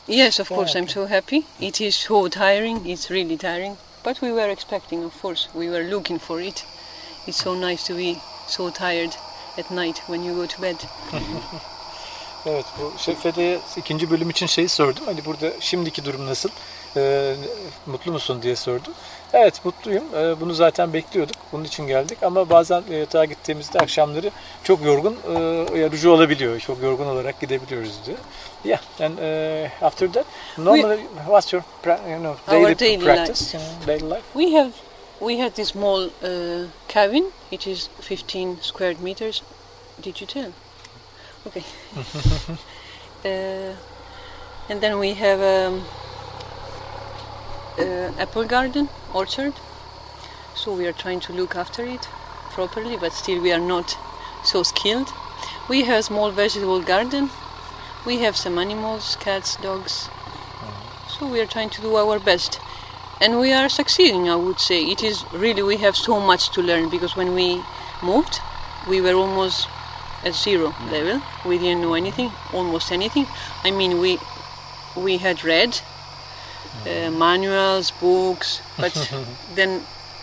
Yes, 0.07 0.39
of 0.41 0.49
course, 0.49 0.77
I'm 0.77 0.89
so 0.89 1.07
happy. 1.07 1.45
It 1.61 1.81
is 1.81 1.95
so 1.95 2.29
tiring. 2.29 2.87
It's 2.87 3.11
really 3.11 3.37
tiring. 3.37 3.77
But 4.03 4.21
we 4.21 4.33
were 4.33 4.51
expecting, 4.51 5.03
of 5.05 5.23
course. 5.23 5.49
We 5.55 5.71
were 5.71 5.83
looking 5.85 6.19
for 6.21 6.41
it. 6.41 6.65
It's 7.27 7.43
so 7.43 7.55
nice 7.55 7.87
to 7.87 7.95
be 7.95 8.21
so 8.47 8.71
tired 8.71 9.17
at 9.57 9.71
night 9.71 9.99
when 10.07 10.23
you 10.25 10.35
go 10.35 10.47
to 10.47 10.61
bed. 10.61 10.77
Evet, 12.47 12.65
bu 12.81 12.99
şey, 12.99 13.15
Fede'ye 13.15 13.61
ikinci 13.77 14.11
bölüm 14.11 14.31
için 14.31 14.47
şeyi 14.47 14.69
sordum. 14.69 15.07
Hani 15.07 15.25
burada 15.25 15.53
şimdiki 15.61 16.05
durum 16.05 16.27
nasıl? 16.27 16.49
Ee, 16.97 17.35
mutlu 17.87 18.13
musun 18.13 18.43
diye 18.43 18.57
sordum. 18.57 18.93
Evet, 19.33 19.65
mutluyum. 19.65 20.05
Ee, 20.17 20.41
bunu 20.41 20.55
zaten 20.55 20.93
bekliyorduk. 20.93 21.37
Bunun 21.53 21.65
için 21.65 21.87
geldik. 21.87 22.23
Ama 22.23 22.51
bazen 22.51 22.83
e, 22.91 22.97
yatağa 22.97 23.25
gittiğimizde 23.25 23.79
akşamları 23.79 24.31
çok 24.65 24.85
yorgun, 24.85 25.17
e, 25.35 25.79
yarıcı 25.79 26.13
olabiliyor. 26.13 26.61
Çok 26.61 26.83
yorgun 26.83 27.07
olarak 27.07 27.41
gidebiliyoruz 27.41 28.07
diyor. 28.07 28.19
Yeah, 28.65 28.81
and 28.99 29.19
uh, 29.19 29.83
after 29.83 30.09
that, 30.09 30.25
normally, 30.57 31.07
what's 31.27 31.53
your 31.53 31.63
you 31.85 32.19
know, 32.19 32.37
Our 32.49 32.63
daily, 32.63 32.79
daily 32.79 32.99
practice, 32.99 33.53
you 33.53 33.61
know, 33.61 33.87
daily 33.87 34.11
life? 34.11 34.23
We 34.33 34.57
have 34.57 34.73
we 35.21 35.39
had 35.39 35.55
this 35.55 35.69
small 35.69 36.09
uh, 36.23 36.67
cabin. 36.89 37.31
It 37.51 37.67
is 37.67 37.91
15 38.01 38.63
square 38.63 38.95
meters. 39.03 39.43
Did 40.01 40.21
you 40.21 40.27
tell? 40.27 40.53
Okay. 41.47 41.63
uh, 43.25 43.77
and 44.71 44.81
then 44.81 44.99
we 44.99 45.13
have 45.13 45.43
um, 45.43 45.85
uh, 47.79 48.13
apple 48.19 48.45
garden, 48.45 48.89
orchard. 49.13 49.55
So 50.55 50.75
we 50.75 50.87
are 50.87 50.93
trying 50.93 51.21
to 51.21 51.33
look 51.33 51.57
after 51.57 51.85
it 51.85 52.09
properly, 52.51 52.97
but 52.97 53.13
still 53.13 53.41
we 53.41 53.53
are 53.53 53.61
not 53.61 53.97
so 54.45 54.63
skilled. 54.63 55.13
We 55.69 55.85
have 55.85 55.99
a 55.99 56.03
small 56.03 56.31
vegetable 56.31 56.81
garden. 56.81 57.31
We 58.07 58.19
have 58.19 58.37
some 58.37 58.59
animals, 58.59 59.17
cats, 59.21 59.57
dogs. 59.57 60.09
So 61.09 61.27
we 61.27 61.41
are 61.41 61.47
trying 61.47 61.71
to 61.71 61.81
do 61.81 61.97
our 61.97 62.19
best. 62.19 62.61
And 63.21 63.39
we 63.39 63.53
are 63.53 63.69
succeeding, 63.69 64.29
I 64.29 64.37
would 64.37 64.61
say. 64.61 64.85
It 64.85 65.03
is 65.03 65.25
really, 65.33 65.63
we 65.63 65.77
have 65.79 65.97
so 65.97 66.21
much 66.21 66.51
to 66.51 66.63
learn 66.63 66.91
because 66.91 67.17
when 67.17 67.35
we 67.35 67.63
moved, 68.03 68.41
we 68.89 69.01
were 69.01 69.15
almost 69.15 69.69
at 70.25 70.35
zero 70.35 70.75
level. 70.91 71.23
We 71.45 71.59
didn't 71.59 71.83
know 71.83 71.95
anything, 71.95 72.33
almost 72.53 72.93
anything. 72.93 73.27
I 73.63 73.71
mean, 73.71 74.01
we 74.01 74.19
we 74.97 75.19
had 75.19 75.45
read 75.45 75.81
uh, 76.87 77.11
manuals, 77.11 77.93
books, 78.01 78.61
but 78.79 78.93
then 79.55 79.81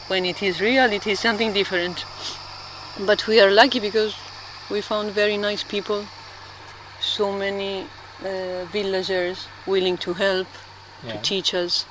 when 0.10 0.26
it 0.26 0.42
is 0.42 0.60
real, 0.62 0.92
it 0.92 1.08
is 1.08 1.20
something 1.20 1.54
different. 1.54 2.06
But 3.06 3.28
we 3.28 3.40
are 3.42 3.52
lucky 3.52 3.80
because 3.80 4.14
we 4.70 4.82
found 4.82 5.12
very 5.16 5.38
nice 5.38 5.64
people, 5.64 6.06
so 7.00 7.32
many 7.32 7.86
uh, 8.26 8.66
villagers 8.74 9.48
willing 9.68 9.98
to 9.98 10.14
help, 10.14 10.48
Yeah. 11.04 11.14
to 11.14 11.22
teach 11.30 11.54
us. 11.66 11.86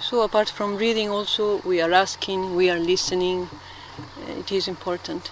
So 0.00 0.22
apart 0.22 0.48
from 0.50 0.76
reading, 0.78 1.10
also 1.10 1.60
we 1.64 1.82
are 1.82 1.92
asking, 2.02 2.56
we 2.56 2.70
are 2.70 2.78
listening. 2.78 3.48
Uh, 3.98 4.40
It 4.40 4.52
is 4.52 4.68
important 4.68 5.30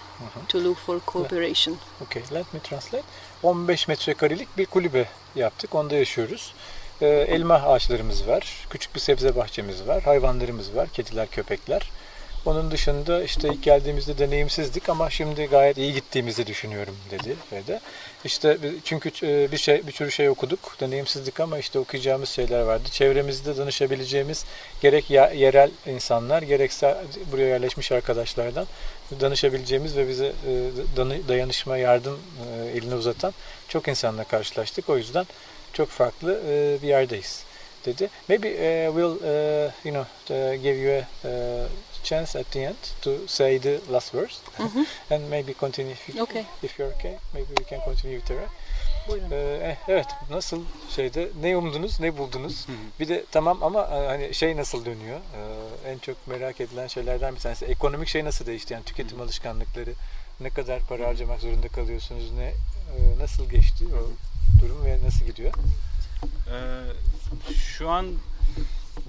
to 0.48 0.58
look 0.58 0.78
for 0.78 1.00
cooperation. 1.00 1.78
Okay, 2.02 2.22
let 2.32 2.52
me 2.54 2.60
translate. 2.60 3.04
15 3.42 3.88
metrekarelik 3.88 4.56
bir 4.58 4.66
kulübe 4.66 5.06
yaptık. 5.34 5.74
Onda 5.74 5.94
yaşıyoruz. 5.94 6.52
Ee, 7.02 7.06
elma 7.06 7.54
ağaçlarımız 7.54 8.28
var. 8.28 8.66
Küçük 8.70 8.94
bir 8.94 9.00
sebze 9.00 9.36
bahçemiz 9.36 9.86
var. 9.88 10.02
Hayvanlarımız 10.02 10.76
var. 10.76 10.88
Kediler, 10.88 11.28
köpekler. 11.30 11.90
Onun 12.46 12.70
dışında 12.70 13.22
işte 13.22 13.48
ilk 13.48 13.62
geldiğimizde 13.62 14.18
deneyimsizdik 14.18 14.88
ama 14.88 15.10
şimdi 15.10 15.46
gayet 15.46 15.78
iyi 15.78 15.94
gittiğimizi 15.94 16.46
düşünüyorum 16.46 16.96
dedi 17.10 17.36
ve 17.52 17.66
de. 17.66 17.80
İşte 18.24 18.58
çünkü 18.84 19.10
e, 19.22 19.52
bir 19.52 19.56
şey 19.56 19.86
bir 19.86 19.92
sürü 19.92 20.12
şey 20.12 20.28
okuduk. 20.28 20.76
Deneyimsizdik 20.80 21.40
ama 21.40 21.58
işte 21.58 21.78
okuyacağımız 21.78 22.28
şeyler 22.28 22.60
vardı. 22.60 22.88
Çevremizde 22.92 23.56
danışabileceğimiz 23.56 24.44
gerek 24.80 25.10
yerel 25.10 25.70
insanlar 25.86 26.42
gerekse 26.42 27.04
buraya 27.32 27.48
yerleşmiş 27.48 27.92
arkadaşlardan 27.92 28.66
danışabileceğimiz 29.20 29.96
ve 29.96 30.08
bize 30.08 30.26
e, 30.96 31.28
dayanışma, 31.28 31.76
yardım 31.76 32.18
e, 32.64 32.78
elini 32.78 32.94
uzatan 32.94 33.34
çok 33.68 33.88
insanla 33.88 34.24
karşılaştık. 34.24 34.88
O 34.88 34.96
yüzden 34.96 35.26
çok 35.76 35.88
farklı 35.88 36.40
e, 36.48 36.82
bir 36.82 36.88
yerdeyiz 36.88 37.44
dedi. 37.86 38.10
Maybe 38.28 38.48
uh, 38.48 38.92
we'll 38.94 39.16
uh, 39.16 39.70
you 39.84 39.94
know 39.94 40.06
uh, 40.34 40.62
give 40.62 40.76
you 40.78 40.92
a 40.94 41.28
uh, 41.28 41.68
chance 42.04 42.38
at 42.38 42.50
the 42.50 42.60
end 42.60 42.76
to 43.02 43.10
say 43.26 43.60
the 43.60 43.78
last 43.92 44.14
verse 44.14 44.36
and 45.10 45.22
maybe 45.30 45.54
continue 45.54 45.92
if, 45.92 46.08
you, 46.08 46.22
Okay. 46.22 46.44
if 46.62 46.78
you're 46.78 46.94
okay. 46.94 47.16
Maybe 47.34 47.48
we 47.58 47.64
can 47.64 47.80
continue 47.84 48.16
with 48.16 48.28
the 48.28 48.34
rest. 48.34 48.52
Buyurun. 49.08 49.30
Ee, 49.30 49.76
evet 49.88 50.06
nasıl 50.30 50.62
şeyde 50.96 51.28
ne 51.42 51.56
umdunuz 51.56 52.00
ne 52.00 52.18
buldunuz? 52.18 52.66
Bir 53.00 53.08
de 53.08 53.24
tamam 53.30 53.62
ama 53.62 53.90
hani 53.90 54.34
şey 54.34 54.56
nasıl 54.56 54.84
dönüyor? 54.84 55.18
Ee, 55.18 55.90
en 55.90 55.98
çok 55.98 56.26
merak 56.26 56.60
edilen 56.60 56.86
şeylerden 56.86 57.34
bir 57.34 57.40
tanesi 57.40 57.64
ekonomik 57.64 58.08
şey 58.08 58.24
nasıl 58.24 58.46
değişti? 58.46 58.72
Yani 58.74 58.84
tüketim 58.84 59.20
alışkanlıkları 59.20 59.92
ne 60.40 60.50
kadar 60.50 60.80
para 60.80 61.06
harcamak 61.08 61.40
zorunda 61.40 61.68
kalıyorsunuz 61.68 62.32
ne 62.32 62.52
nasıl 63.18 63.48
geçti? 63.50 63.84
O 63.94 64.10
durum 64.60 64.84
ve 64.84 64.98
nasıl 65.06 65.26
gidiyor 65.26 65.52
Ee, 66.48 66.56
şu 67.54 67.88
an 67.88 68.06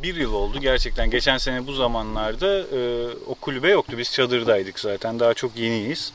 bir 0.03 0.15
yıl 0.15 0.33
oldu 0.33 0.59
gerçekten. 0.59 1.09
Geçen 1.09 1.37
sene 1.37 1.67
bu 1.67 1.73
zamanlarda 1.73 2.59
e, 2.59 3.07
o 3.27 3.35
kulübe 3.35 3.69
yoktu. 3.69 3.97
Biz 3.97 4.11
çadırdaydık 4.13 4.79
zaten. 4.79 5.19
Daha 5.19 5.33
çok 5.33 5.57
yeniyiz. 5.57 6.13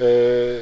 Ee, 0.00 0.58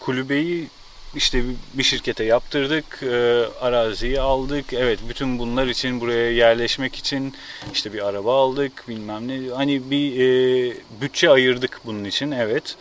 kulübeyi 0.00 0.68
işte 1.14 1.42
bir 1.74 1.82
şirkete 1.82 2.24
yaptırdık. 2.24 3.02
e, 3.02 3.44
araziyi 3.60 4.20
aldık. 4.20 4.72
Evet 4.72 4.98
bütün 5.08 5.38
bunlar 5.38 5.66
için 5.66 6.00
buraya 6.00 6.30
yerleşmek 6.30 6.96
için 6.96 7.34
işte 7.72 7.92
bir 7.92 8.08
araba 8.08 8.42
aldık 8.42 8.84
bilmem 8.88 9.28
ne. 9.28 9.54
Hani 9.54 9.90
bir 9.90 10.20
e, 10.20 10.76
bütçe 11.00 11.30
ayırdık 11.30 11.80
bunun 11.84 12.04
için 12.04 12.30
evet. 12.30 12.76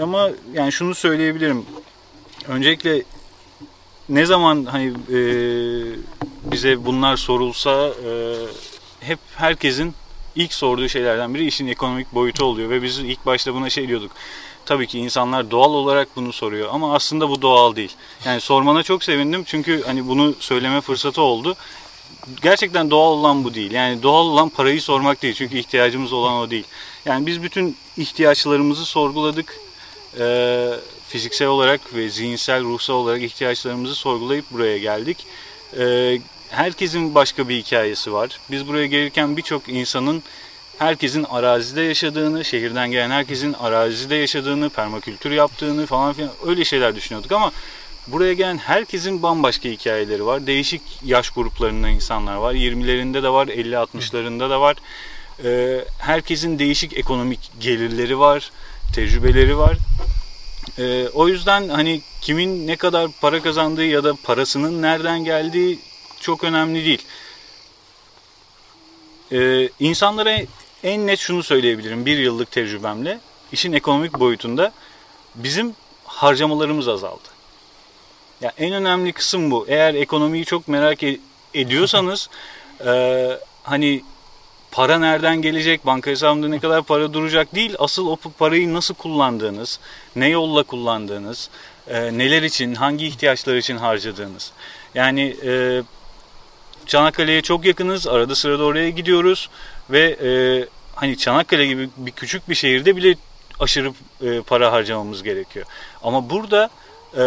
Ama 0.00 0.30
yani 0.54 0.72
şunu 0.72 0.94
söyleyebilirim. 0.94 1.66
Öncelikle 2.50 3.02
ne 4.08 4.26
zaman 4.26 4.64
hani 4.64 4.86
e, 4.88 5.20
bize 6.52 6.84
bunlar 6.86 7.16
sorulsa 7.16 7.88
e, 7.88 8.10
hep 9.00 9.18
herkesin 9.36 9.94
ilk 10.34 10.54
sorduğu 10.54 10.88
şeylerden 10.88 11.34
biri 11.34 11.46
işin 11.46 11.66
ekonomik 11.66 12.14
boyutu 12.14 12.44
oluyor 12.44 12.70
ve 12.70 12.82
biz 12.82 12.98
ilk 12.98 13.26
başta 13.26 13.54
buna 13.54 13.70
şey 13.70 13.88
diyorduk. 13.88 14.12
Tabii 14.66 14.86
ki 14.86 14.98
insanlar 14.98 15.50
doğal 15.50 15.70
olarak 15.70 16.08
bunu 16.16 16.32
soruyor 16.32 16.68
ama 16.72 16.94
aslında 16.94 17.28
bu 17.28 17.42
doğal 17.42 17.76
değil. 17.76 17.92
Yani 18.24 18.40
sormana 18.40 18.82
çok 18.82 19.04
sevindim 19.04 19.42
çünkü 19.46 19.82
hani 19.86 20.08
bunu 20.08 20.34
söyleme 20.40 20.80
fırsatı 20.80 21.22
oldu. 21.22 21.56
Gerçekten 22.42 22.90
doğal 22.90 23.12
olan 23.12 23.44
bu 23.44 23.54
değil. 23.54 23.72
Yani 23.72 24.02
doğal 24.02 24.26
olan 24.26 24.48
parayı 24.48 24.82
sormak 24.82 25.22
değil. 25.22 25.34
Çünkü 25.34 25.58
ihtiyacımız 25.58 26.12
olan 26.12 26.34
o 26.34 26.50
değil. 26.50 26.64
Yani 27.04 27.26
biz 27.26 27.42
bütün 27.42 27.76
ihtiyaçlarımızı 27.96 28.84
sorguladık. 28.84 29.60
Ee, 30.18 30.70
fiziksel 31.10 31.48
olarak 31.48 31.94
ve 31.94 32.08
zihinsel, 32.08 32.64
ruhsal 32.64 32.94
olarak 32.94 33.22
ihtiyaçlarımızı 33.22 33.94
sorgulayıp 33.94 34.44
buraya 34.50 34.78
geldik. 34.78 35.26
Ee, 35.78 36.20
herkesin 36.50 37.14
başka 37.14 37.48
bir 37.48 37.56
hikayesi 37.56 38.12
var. 38.12 38.40
Biz 38.50 38.68
buraya 38.68 38.86
gelirken 38.86 39.36
birçok 39.36 39.68
insanın 39.68 40.22
herkesin 40.78 41.24
arazide 41.24 41.82
yaşadığını, 41.82 42.44
şehirden 42.44 42.90
gelen 42.90 43.10
herkesin 43.10 43.52
arazide 43.52 44.14
yaşadığını, 44.14 44.70
permakültür 44.70 45.30
yaptığını 45.30 45.86
falan 45.86 46.12
filan 46.12 46.30
öyle 46.46 46.64
şeyler 46.64 46.96
düşünüyorduk 46.96 47.32
ama 47.32 47.52
buraya 48.06 48.32
gelen 48.32 48.58
herkesin 48.58 49.22
bambaşka 49.22 49.68
hikayeleri 49.68 50.26
var. 50.26 50.46
Değişik 50.46 50.82
yaş 51.04 51.30
gruplarında 51.30 51.88
insanlar 51.88 52.36
var. 52.36 52.54
20'lerinde 52.54 53.22
de 53.22 53.28
var, 53.28 53.46
50-60'larında 53.46 54.50
da 54.50 54.60
var. 54.60 54.76
Ee, 55.44 55.84
herkesin 55.98 56.58
değişik 56.58 56.98
ekonomik 56.98 57.50
gelirleri 57.60 58.18
var, 58.18 58.50
tecrübeleri 58.94 59.58
var. 59.58 59.76
Ee, 60.78 61.08
o 61.14 61.28
yüzden 61.28 61.68
hani 61.68 62.00
kimin 62.20 62.66
ne 62.66 62.76
kadar 62.76 63.10
para 63.20 63.42
kazandığı 63.42 63.84
ya 63.84 64.04
da 64.04 64.14
parasının 64.24 64.82
nereden 64.82 65.24
geldiği 65.24 65.78
çok 66.20 66.44
önemli 66.44 66.84
değil. 66.84 67.02
Ee, 69.32 69.68
insanlara 69.80 70.38
en 70.82 71.06
net 71.06 71.18
şunu 71.18 71.42
söyleyebilirim 71.42 72.06
bir 72.06 72.18
yıllık 72.18 72.50
tecrübemle. 72.50 73.20
işin 73.52 73.72
ekonomik 73.72 74.20
boyutunda 74.20 74.72
bizim 75.34 75.74
harcamalarımız 76.04 76.88
azaldı. 76.88 77.28
Ya 78.40 78.52
en 78.58 78.72
önemli 78.72 79.12
kısım 79.12 79.50
bu. 79.50 79.66
Eğer 79.68 79.94
ekonomiyi 79.94 80.44
çok 80.44 80.68
merak 80.68 81.02
e- 81.02 81.20
ediyorsanız 81.54 82.30
e, 82.86 83.26
hani 83.62 84.02
para 84.72 84.98
nereden 84.98 85.42
gelecek, 85.42 85.86
banka 85.86 86.10
hesabında 86.10 86.48
ne 86.48 86.60
kadar 86.60 86.82
para 86.82 87.12
duracak 87.12 87.54
değil. 87.54 87.74
Asıl 87.78 88.06
o 88.06 88.16
parayı 88.16 88.74
nasıl 88.74 88.94
kullandığınız, 88.94 89.80
ne 90.16 90.28
yolla 90.28 90.62
kullandığınız, 90.62 91.50
e, 91.88 92.18
neler 92.18 92.42
için, 92.42 92.74
hangi 92.74 93.06
ihtiyaçlar 93.06 93.56
için 93.56 93.76
harcadığınız. 93.76 94.52
Yani 94.94 95.36
e, 95.44 95.82
Çanakkale'ye 96.86 97.42
çok 97.42 97.64
yakınız, 97.64 98.06
arada 98.06 98.34
sırada 98.34 98.64
oraya 98.64 98.90
gidiyoruz 98.90 99.50
ve 99.90 100.16
e, 100.22 100.30
hani 100.94 101.18
Çanakkale 101.18 101.66
gibi 101.66 101.88
bir 101.96 102.10
küçük 102.10 102.48
bir 102.48 102.54
şehirde 102.54 102.96
bile 102.96 103.14
aşırı 103.60 103.92
e, 104.22 104.40
para 104.40 104.72
harcamamız 104.72 105.22
gerekiyor. 105.22 105.66
Ama 106.02 106.30
burada 106.30 106.70
e, 107.16 107.24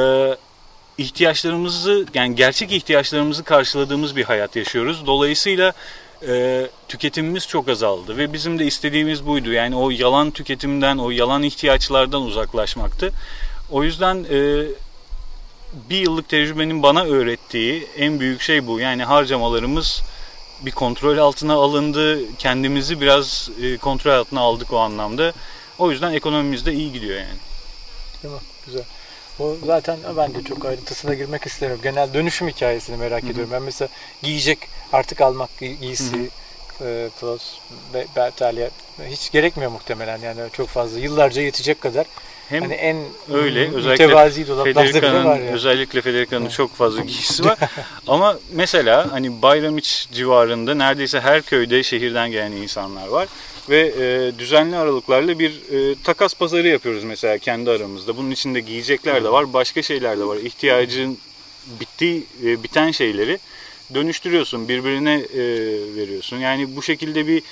ihtiyaçlarımızı 0.97 2.05
yani 2.13 2.35
gerçek 2.35 2.71
ihtiyaçlarımızı 2.71 3.43
karşıladığımız 3.43 4.15
bir 4.15 4.23
hayat 4.23 4.55
yaşıyoruz. 4.55 5.07
Dolayısıyla 5.07 5.73
e, 6.27 6.67
tüketimimiz 6.87 7.47
çok 7.47 7.69
azaldı 7.69 8.17
ve 8.17 8.33
bizim 8.33 8.59
de 8.59 8.65
istediğimiz 8.65 9.25
buydu. 9.25 9.51
Yani 9.51 9.75
o 9.75 9.89
yalan 9.89 10.31
tüketimden, 10.31 10.97
o 10.97 11.09
yalan 11.09 11.43
ihtiyaçlardan 11.43 12.21
uzaklaşmaktı. 12.21 13.11
O 13.71 13.83
yüzden 13.83 14.25
e, 14.31 14.65
bir 15.89 15.97
yıllık 15.97 16.29
tecrübenin 16.29 16.83
bana 16.83 17.03
öğrettiği 17.03 17.87
en 17.97 18.19
büyük 18.19 18.41
şey 18.41 18.67
bu. 18.67 18.79
Yani 18.79 19.03
harcamalarımız 19.03 20.01
bir 20.61 20.71
kontrol 20.71 21.17
altına 21.17 21.53
alındı. 21.53 22.35
Kendimizi 22.37 23.01
biraz 23.01 23.49
e, 23.61 23.77
kontrol 23.77 24.11
altına 24.11 24.39
aldık 24.39 24.73
o 24.73 24.77
anlamda. 24.77 25.33
O 25.79 25.91
yüzden 25.91 26.13
ekonomimiz 26.13 26.65
de 26.65 26.73
iyi 26.73 26.93
gidiyor 26.93 27.19
yani. 27.19 28.33
Mi? 28.33 28.39
Güzel. 28.65 28.83
O 29.39 29.55
zaten 29.65 29.99
ben 30.17 30.33
de 30.33 30.43
çok 30.43 30.65
ayrıntısına 30.65 31.13
girmek 31.13 31.45
istemiyorum. 31.45 31.83
Genel 31.83 32.13
dönüşüm 32.13 32.47
hikayesini 32.47 32.97
merak 32.97 33.23
ediyorum. 33.23 33.51
Ben 33.51 33.61
mesela 33.61 33.89
giyecek 34.23 34.59
artık 34.93 35.21
almak, 35.21 35.49
giy- 35.61 35.79
giysi, 35.79 36.29
e, 36.81 37.09
Plus, 37.19 37.57
Be- 37.93 38.07
Bertalya 38.15 38.69
hiç 39.07 39.31
gerekmiyor 39.31 39.71
muhtemelen 39.71 40.17
yani 40.17 40.39
çok 40.53 40.67
fazla 40.67 40.99
yıllarca 40.99 41.41
yetecek 41.41 41.81
kadar 41.81 42.05
Hem 42.53 42.61
hani 42.61 42.73
en 42.73 42.97
öyle 43.33 43.75
özellikle 43.75 44.07
Federica'nın 44.63 45.25
yani. 45.25 45.49
özellikle 45.49 46.01
Federica'nın 46.01 46.49
çok 46.49 46.75
fazla 46.75 47.01
giysisi 47.01 47.45
var. 47.45 47.57
Ama 48.07 48.39
mesela 48.51 49.11
hani 49.11 49.41
Bayramiç 49.41 50.07
civarında 50.11 50.75
neredeyse 50.75 51.19
her 51.19 51.41
köyde 51.41 51.83
şehirden 51.83 52.31
gelen 52.31 52.51
insanlar 52.51 53.07
var 53.07 53.27
ve 53.69 53.79
e, 53.79 54.39
düzenli 54.39 54.75
aralıklarla 54.75 55.39
bir 55.39 55.51
e, 55.51 55.95
takas 56.03 56.33
pazarı 56.33 56.67
yapıyoruz 56.67 57.03
mesela 57.03 57.37
kendi 57.37 57.71
aramızda. 57.71 58.17
Bunun 58.17 58.31
içinde 58.31 58.59
giyecekler 58.59 59.23
de 59.23 59.31
var, 59.31 59.53
başka 59.53 59.81
şeyler 59.81 60.19
de 60.19 60.23
var. 60.23 60.37
İhtiyacın 60.37 61.17
bittiği 61.79 62.23
e, 62.45 62.63
biten 62.63 62.91
şeyleri 62.91 63.39
dönüştürüyorsun, 63.93 64.67
birbirine 64.67 65.13
e, 65.13 65.41
veriyorsun. 65.95 66.37
Yani 66.37 66.75
bu 66.75 66.83
şekilde 66.83 67.27
bir 67.27 67.43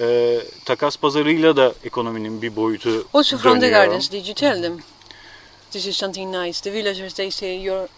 e, 0.00 0.40
takas 0.64 0.96
pazarıyla 0.96 1.56
da 1.56 1.72
ekonominin 1.84 2.42
bir 2.42 2.56
boyutu 2.56 3.06
Also 3.14 3.38
from 3.38 3.60
the 3.60 3.68
gardens, 3.68 4.12
did 4.12 4.26
you 4.26 4.34
tell 4.34 4.62
them? 4.62 4.78
This 5.70 5.86
is 5.86 5.96
something 5.96 6.36
nice. 6.36 6.60
The 6.60 6.72
villagers 6.72 7.14
they 7.14 7.30
say 7.30 7.62
you're 7.62 7.88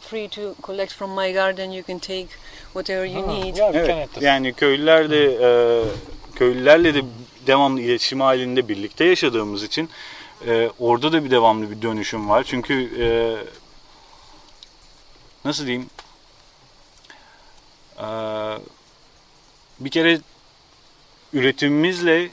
free 0.00 0.28
to 0.28 0.54
collect 0.62 0.92
from 0.92 1.10
my 1.10 1.32
garden. 1.32 1.70
You 1.70 1.82
can 1.82 1.98
take 1.98 2.28
whatever 2.72 3.04
you 3.04 3.28
need. 3.28 3.56
Evet, 3.56 4.08
yani 4.20 4.52
köylüler 4.52 5.10
de 5.10 5.24
e, 5.24 5.48
köylülerle 6.34 6.94
de 6.94 7.02
devamlı 7.46 7.80
iletişim 7.80 8.20
halinde 8.20 8.68
birlikte 8.68 9.04
yaşadığımız 9.04 9.62
için 9.62 9.90
e, 10.46 10.70
orada 10.78 11.12
da 11.12 11.24
bir 11.24 11.30
devamlı 11.30 11.70
bir 11.70 11.82
dönüşüm 11.82 12.28
var. 12.28 12.44
Çünkü 12.44 12.90
e, 13.00 13.08
nasıl 15.44 15.66
diyeyim 15.66 15.90
e, 17.98 18.06
bir 19.80 19.90
kere 19.90 20.20
üretimimizle 21.32 22.28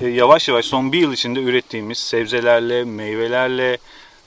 e, 0.00 0.06
yavaş 0.06 0.48
yavaş 0.48 0.64
son 0.64 0.92
bir 0.92 0.98
yıl 0.98 1.12
içinde 1.12 1.40
ürettiğimiz 1.40 1.98
sebzelerle, 1.98 2.84
meyvelerle, 2.84 3.78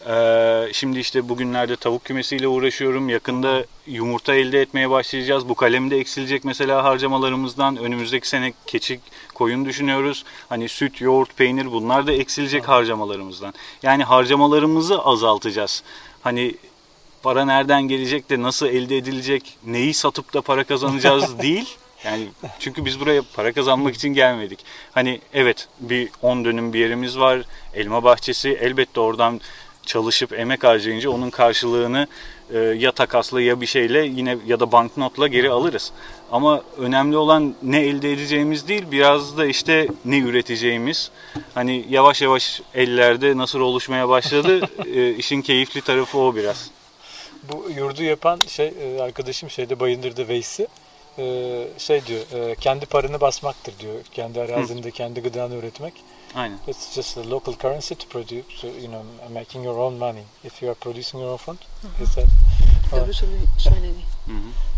ee, 0.09 0.69
şimdi 0.73 0.99
işte 0.99 1.29
bugünlerde 1.29 1.75
tavuk 1.75 2.05
kümesiyle 2.05 2.47
uğraşıyorum. 2.47 3.09
Yakında 3.09 3.65
yumurta 3.87 4.35
elde 4.35 4.61
etmeye 4.61 4.89
başlayacağız. 4.89 5.49
Bu 5.49 5.55
kalemde 5.55 5.97
eksilecek 5.97 6.45
mesela 6.45 6.83
harcamalarımızdan. 6.83 7.77
Önümüzdeki 7.77 8.29
sene 8.29 8.53
keçi, 8.67 8.99
koyun 9.33 9.65
düşünüyoruz. 9.65 10.23
Hani 10.49 10.69
süt, 10.69 11.01
yoğurt, 11.01 11.37
peynir 11.37 11.71
bunlar 11.71 12.07
da 12.07 12.11
eksilecek 12.11 12.67
harcamalarımızdan. 12.67 13.53
Yani 13.83 14.03
harcamalarımızı 14.03 14.99
azaltacağız. 14.99 15.83
Hani 16.21 16.55
para 17.23 17.45
nereden 17.45 17.83
gelecek 17.83 18.29
de 18.29 18.41
nasıl 18.41 18.67
elde 18.67 18.97
edilecek, 18.97 19.57
neyi 19.65 19.93
satıp 19.93 20.33
da 20.33 20.41
para 20.41 20.63
kazanacağız 20.63 21.39
değil. 21.41 21.77
Yani 22.07 22.27
çünkü 22.59 22.85
biz 22.85 22.99
buraya 22.99 23.21
para 23.35 23.53
kazanmak 23.53 23.95
için 23.95 24.09
gelmedik. 24.09 24.59
Hani 24.91 25.21
evet 25.33 25.67
bir 25.79 26.09
10 26.21 26.45
dönüm 26.45 26.73
bir 26.73 26.79
yerimiz 26.79 27.19
var. 27.19 27.41
Elma 27.73 28.03
bahçesi 28.03 28.49
elbette 28.49 28.99
oradan 28.99 29.41
çalışıp 29.85 30.33
emek 30.33 30.63
harcayınca 30.63 31.09
onun 31.09 31.29
karşılığını 31.29 32.07
e, 32.53 32.57
ya 32.57 32.91
takasla 32.91 33.41
ya 33.41 33.61
bir 33.61 33.65
şeyle 33.65 34.05
yine 34.05 34.37
ya 34.47 34.59
da 34.59 34.71
banknotla 34.71 35.27
geri 35.27 35.49
alırız. 35.49 35.91
Ama 36.31 36.63
önemli 36.77 37.17
olan 37.17 37.55
ne 37.63 37.79
elde 37.79 38.11
edeceğimiz 38.11 38.67
değil 38.67 38.83
biraz 38.91 39.37
da 39.37 39.45
işte 39.45 39.87
ne 40.05 40.19
üreteceğimiz. 40.19 41.11
Hani 41.53 41.85
yavaş 41.89 42.21
yavaş 42.21 42.61
ellerde 42.73 43.37
nasıl 43.37 43.59
oluşmaya 43.59 44.09
başladı 44.09 44.69
e, 44.85 45.11
işin 45.11 45.41
keyifli 45.41 45.81
tarafı 45.81 46.17
o 46.17 46.35
biraz. 46.35 46.71
Bu 47.43 47.69
yurdu 47.77 48.03
yapan 48.03 48.39
şey 48.47 48.73
e, 48.81 49.01
arkadaşım 49.01 49.49
şeyde 49.49 49.79
Bayındır'da 49.79 50.27
Veysi 50.27 50.67
e, 51.17 51.67
şey 51.77 52.05
diyor 52.05 52.21
e, 52.49 52.55
kendi 52.55 52.85
paranı 52.85 53.21
basmaktır 53.21 53.79
diyor. 53.79 53.93
Kendi 54.11 54.41
arazinde 54.41 54.91
kendi 54.91 55.21
gıdanı 55.21 55.55
üretmek. 55.55 55.93
Aynen. 56.35 56.57
It's 56.67 56.95
just 56.95 57.17
a 57.17 57.29
local 57.29 57.53
currency 57.53 57.93
to 57.93 58.07
produce, 58.09 58.43
so, 58.61 58.67
you 58.67 58.85
know, 58.87 59.03
making 59.33 59.65
your 59.65 59.77
own 59.77 59.93
money. 59.93 60.23
If 60.43 60.61
you 60.63 60.71
are 60.71 60.79
producing 60.79 61.23
your 61.23 61.31
own 61.31 61.37
food, 61.37 61.57
is 62.03 62.15
that 62.15 62.25
Doğru 62.91 63.13
söyle- 63.13 63.31
söyledi. 63.57 63.93
Hı 64.25 64.31
hı. 64.31 64.35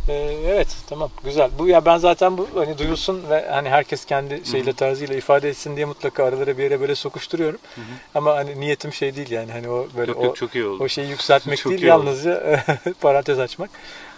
Ee, 0.09 0.35
evet 0.47 0.67
tamam 0.89 1.09
güzel. 1.23 1.49
Bu 1.59 1.67
ya 1.67 1.85
ben 1.85 1.97
zaten 1.97 2.37
bu 2.37 2.47
hani 2.55 2.77
duyulsun 2.77 3.29
ve 3.29 3.49
hani 3.49 3.69
herkes 3.69 4.05
kendi 4.05 4.41
şeyle 4.51 4.73
tarzıyla 4.73 5.15
ifade 5.15 5.49
etsin 5.49 5.75
diye 5.75 5.85
mutlaka 5.85 6.23
aralara 6.23 6.57
bir 6.57 6.63
yere 6.63 6.81
böyle 6.81 6.95
sokuşturuyorum. 6.95 7.59
Hı 7.75 7.81
hı. 7.81 7.85
Ama 8.15 8.35
hani 8.35 8.59
niyetim 8.59 8.93
şey 8.93 9.15
değil 9.15 9.31
yani 9.31 9.51
hani 9.51 9.69
o 9.69 9.87
böyle 9.97 10.11
Yok 10.11 10.19
o 10.21 10.25
yok 10.25 10.35
çok 10.35 10.55
iyi 10.55 10.65
oldu. 10.65 10.83
o 10.83 10.87
şeyi 10.87 11.09
yükseltmek 11.09 11.65
değil 11.69 11.81
yalnızca 11.83 12.63
parantez 13.01 13.39
açmak. 13.39 13.69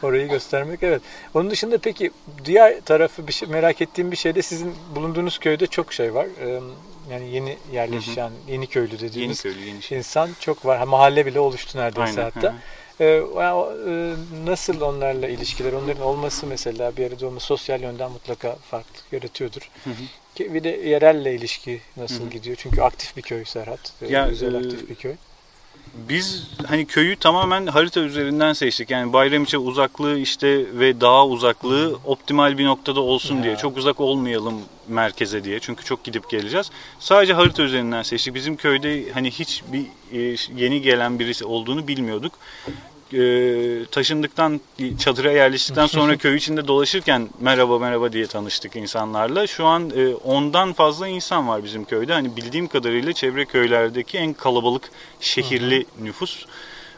Orayı 0.04 0.28
göstermek 0.30 0.84
evet. 0.84 1.02
Onun 1.34 1.50
dışında 1.50 1.78
peki 1.78 2.12
diğer 2.46 2.82
tarafı 2.82 3.28
bir 3.28 3.34
şey 3.34 3.50
merak 3.50 3.82
ettiğim 3.82 4.12
bir 4.12 4.18
şey 4.18 4.36
de 4.36 4.42
sizin 4.42 4.76
bulunduğunuz 4.96 5.40
köyde 5.40 5.68
çok 5.68 5.94
şey 5.94 6.14
var. 6.14 6.26
Ee, 6.46 6.60
yani 7.12 7.30
yeni 7.30 7.58
yerleşen, 7.74 8.32
yeni 8.48 8.68
köylü 8.68 8.92
Yeni 8.92 9.02
dediğimiz 9.02 9.42
köylü 9.42 9.60
yeni 9.60 9.82
şey. 9.82 9.98
insan 9.98 10.30
çok 10.40 10.66
var. 10.66 10.78
Ha, 10.78 10.86
mahalle 10.86 11.26
bile 11.26 11.40
oluştu 11.40 11.78
neredeyse 11.80 12.22
Aynen. 12.22 12.32
hatta. 12.36 12.48
hı 12.48 12.52
hı. 12.52 12.58
Ee, 13.02 13.06
e, 13.06 14.14
nasıl 14.46 14.82
onlarla 14.82 15.28
ilişkiler, 15.28 15.74
onların 15.74 16.04
olması 16.04 16.48
mesela 16.48 16.98
bir 16.98 17.12
arada 17.12 17.28
olması 17.28 17.46
sosyal 17.46 17.82
yönden 17.82 18.12
mutlaka 18.12 18.56
farklılık 18.56 19.14
yaratıyordur. 19.14 19.70
Hı 19.84 19.90
hı. 19.90 20.54
Bir 20.54 20.64
de 20.64 20.70
yerelle 20.70 21.36
ilişki 21.36 21.82
nasıl 21.98 22.22
Hı 22.22 22.26
hı. 22.26 22.30
gidiyor? 22.30 22.58
Çünkü 22.60 22.82
aktif 22.82 23.18
bir 23.18 23.22
köy 23.22 23.46
Serhat. 23.46 23.94
Ee, 24.02 24.12
Ya, 24.12 24.28
güzel 24.28 24.54
e, 24.54 24.58
aktif 24.58 24.90
bir 24.90 24.96
köy. 24.96 25.14
Biz 26.10 26.48
hani 26.68 26.86
köyü 26.86 27.16
tamamen 27.16 27.68
harita 27.68 28.00
üzerinden 28.00 28.54
seçtik. 28.54 28.90
Yani 28.90 29.14
Bayramiç'e 29.14 29.58
uzaklığı 29.58 30.20
işte 30.20 30.80
ve 30.80 31.02
dağa 31.02 31.28
uzaklığı 31.28 32.00
optimal 32.06 32.58
bir 32.58 32.66
noktada 32.66 33.02
olsun 33.02 33.38
Ya. 33.38 33.44
diye. 33.44 33.56
Çok 33.56 33.78
uzak 33.78 34.00
olmayalım 34.00 34.62
merkeze 34.88 35.44
diye. 35.44 35.60
Çünkü 35.60 35.84
çok 35.86 36.04
gidip 36.04 36.30
geleceğiz. 36.30 36.70
Sadece 37.00 37.34
harita 37.34 37.64
üzerinden 37.64 38.02
seçtik. 38.04 38.36
Bizim 38.36 38.56
köyde 38.56 39.12
hani 39.12 39.32
hiç 39.32 39.64
bir 39.74 39.86
e, 40.20 40.36
yeni 40.56 40.82
gelen 40.82 41.20
birisi 41.20 41.46
olduğunu 41.46 41.88
bilmiyorduk. 41.88 42.34
E, 43.14 43.86
taşındıktan 43.86 44.62
çadıra 45.00 45.32
yerleştikten 45.32 45.86
sonra 45.88 46.18
köy 46.18 46.36
içinde 46.36 46.68
dolaşırken 46.68 47.30
merhaba 47.40 47.80
merhaba 47.80 48.14
diye 48.14 48.28
tanıştık 48.28 48.76
insanlarla. 48.76 49.48
Şu 49.48 49.66
an 49.66 49.92
e, 49.96 50.16
ondan 50.16 50.74
fazla 50.74 51.08
insan 51.08 51.48
var 51.48 51.64
bizim 51.64 51.86
köyde. 51.86 52.14
Hani 52.14 52.36
bildiğim 52.36 52.68
kadarıyla 52.68 53.14
çevre 53.14 53.46
köylerdeki 53.46 54.18
en 54.18 54.34
kalabalık 54.34 54.92
şehirli 55.20 55.86
nüfus. 56.02 56.46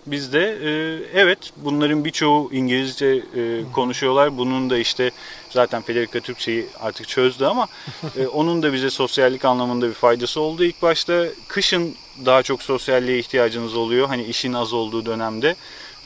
Biz 0.06 0.34
de 0.34 0.58
e, 0.64 0.72
evet 1.14 1.38
bunların 1.58 2.06
birçoğu 2.06 2.50
İngilizce 2.54 3.08
e, 3.08 3.72
konuşuyorlar. 3.74 4.38
Bunun 4.38 4.70
da 4.70 4.78
işte 4.78 5.12
zaten 5.50 5.82
Federica 5.82 6.20
Türkçeyi 6.20 6.66
artık 6.80 7.08
çözdü 7.08 7.46
ama 7.46 7.68
e, 8.18 8.28
onun 8.28 8.64
da 8.64 8.74
bize 8.74 8.90
sosyallik 8.90 9.46
anlamında 9.46 9.88
bir 9.88 9.94
faydası 9.94 10.42
oldu. 10.42 10.64
İlk 10.64 10.82
başta 10.82 11.26
kışın 11.48 11.96
daha 12.26 12.44
çok 12.44 12.64
sosyalliğe 12.64 13.20
ihtiyacınız 13.20 13.76
oluyor. 13.76 14.08
Hani 14.08 14.24
işin 14.24 14.54
az 14.54 14.74
olduğu 14.74 15.06
dönemde. 15.06 15.56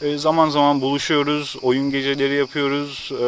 E, 0.01 0.17
zaman 0.17 0.49
zaman 0.49 0.81
buluşuyoruz, 0.81 1.55
oyun 1.61 1.91
geceleri 1.91 2.33
yapıyoruz. 2.35 3.11
E, 3.21 3.25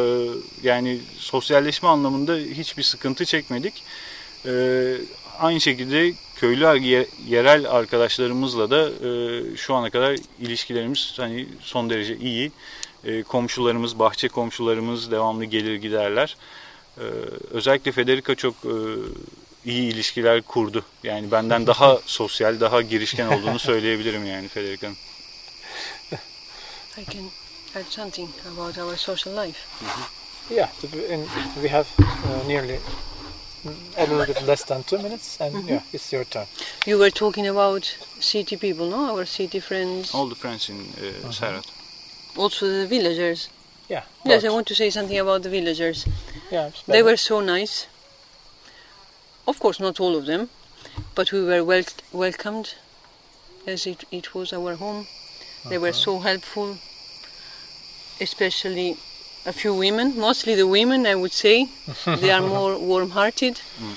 yani 0.68 0.98
sosyalleşme 1.18 1.88
anlamında 1.88 2.36
hiçbir 2.36 2.82
sıkıntı 2.82 3.24
çekmedik. 3.24 3.82
E, 4.46 4.52
aynı 5.38 5.60
şekilde 5.60 6.12
köylü 6.36 6.78
ye- 6.84 7.06
yerel 7.28 7.70
arkadaşlarımızla 7.70 8.70
da 8.70 8.88
e, 9.08 9.10
şu 9.56 9.74
ana 9.74 9.90
kadar 9.90 10.16
ilişkilerimiz 10.40 11.12
hani 11.16 11.46
son 11.60 11.90
derece 11.90 12.16
iyi. 12.16 12.52
E, 13.04 13.22
komşularımız, 13.22 13.98
bahçe 13.98 14.28
komşularımız 14.28 15.10
devamlı 15.10 15.44
gelir 15.44 15.74
giderler. 15.74 16.36
E, 16.98 17.04
özellikle 17.50 17.92
Federica 17.92 18.34
çok 18.34 18.54
e, 18.54 18.74
iyi 19.64 19.92
ilişkiler 19.94 20.42
kurdu. 20.42 20.84
Yani 21.04 21.30
benden 21.30 21.66
daha 21.66 21.98
sosyal, 22.06 22.60
daha 22.60 22.82
girişken 22.82 23.26
olduğunu 23.26 23.58
söyleyebilirim 23.58 24.26
yani 24.26 24.48
Federica'nın. 24.48 24.96
I 26.96 27.04
can 27.04 27.30
add 27.74 27.86
something 27.86 28.28
about 28.46 28.78
our 28.78 28.96
social 28.96 29.32
life. 29.32 29.58
Yeah, 30.50 30.68
and 31.08 31.28
we 31.62 31.68
have 31.68 31.88
uh, 31.98 32.42
nearly 32.46 32.78
a 33.96 34.06
little 34.06 34.26
bit 34.26 34.42
less 34.42 34.64
than 34.64 34.82
two 34.82 34.98
minutes 34.98 35.40
and 35.40 35.68
yeah, 35.68 35.82
it's 35.92 36.12
your 36.12 36.24
turn. 36.24 36.46
You 36.86 36.98
were 36.98 37.10
talking 37.10 37.46
about 37.46 37.84
city 38.18 38.56
people, 38.56 38.88
no? 38.88 39.16
Our 39.16 39.26
city 39.26 39.60
friends. 39.60 40.14
All 40.14 40.26
the 40.28 40.34
friends 40.34 40.68
in 40.68 40.80
uh, 40.80 41.30
Serhat. 41.30 41.66
Also 42.36 42.66
the 42.66 42.86
villagers. 42.86 43.48
Yeah. 43.88 44.02
Yes, 44.24 44.44
I 44.44 44.48
want 44.50 44.66
to 44.68 44.74
say 44.74 44.90
something 44.90 45.18
about 45.18 45.42
the 45.42 45.50
villagers. 45.50 46.06
Yeah, 46.50 46.70
They 46.86 47.02
were 47.02 47.16
so 47.16 47.40
nice. 47.40 47.86
Of 49.46 49.58
course, 49.58 49.80
not 49.80 50.00
all 50.00 50.16
of 50.16 50.26
them, 50.26 50.48
but 51.14 51.32
we 51.32 51.42
were 51.42 51.64
wel- 51.64 51.94
welcomed 52.12 52.74
as 53.66 53.86
it, 53.86 54.04
it 54.10 54.34
was 54.34 54.52
our 54.52 54.76
home. 54.76 55.06
They 55.68 55.78
were 55.78 55.92
so 55.92 56.20
helpful, 56.20 56.78
especially 58.20 58.96
a 59.46 59.52
few 59.52 59.74
women, 59.74 60.18
mostly 60.18 60.54
the 60.54 60.66
women, 60.66 61.06
I 61.06 61.14
would 61.14 61.32
say. 61.32 61.68
they 62.06 62.30
are 62.30 62.40
more 62.56 62.78
warm 62.78 63.10
hearted. 63.10 63.60
Mm. 63.78 63.96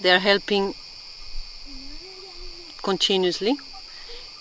They 0.00 0.10
are 0.10 0.18
helping 0.20 0.74
continuously 2.82 3.56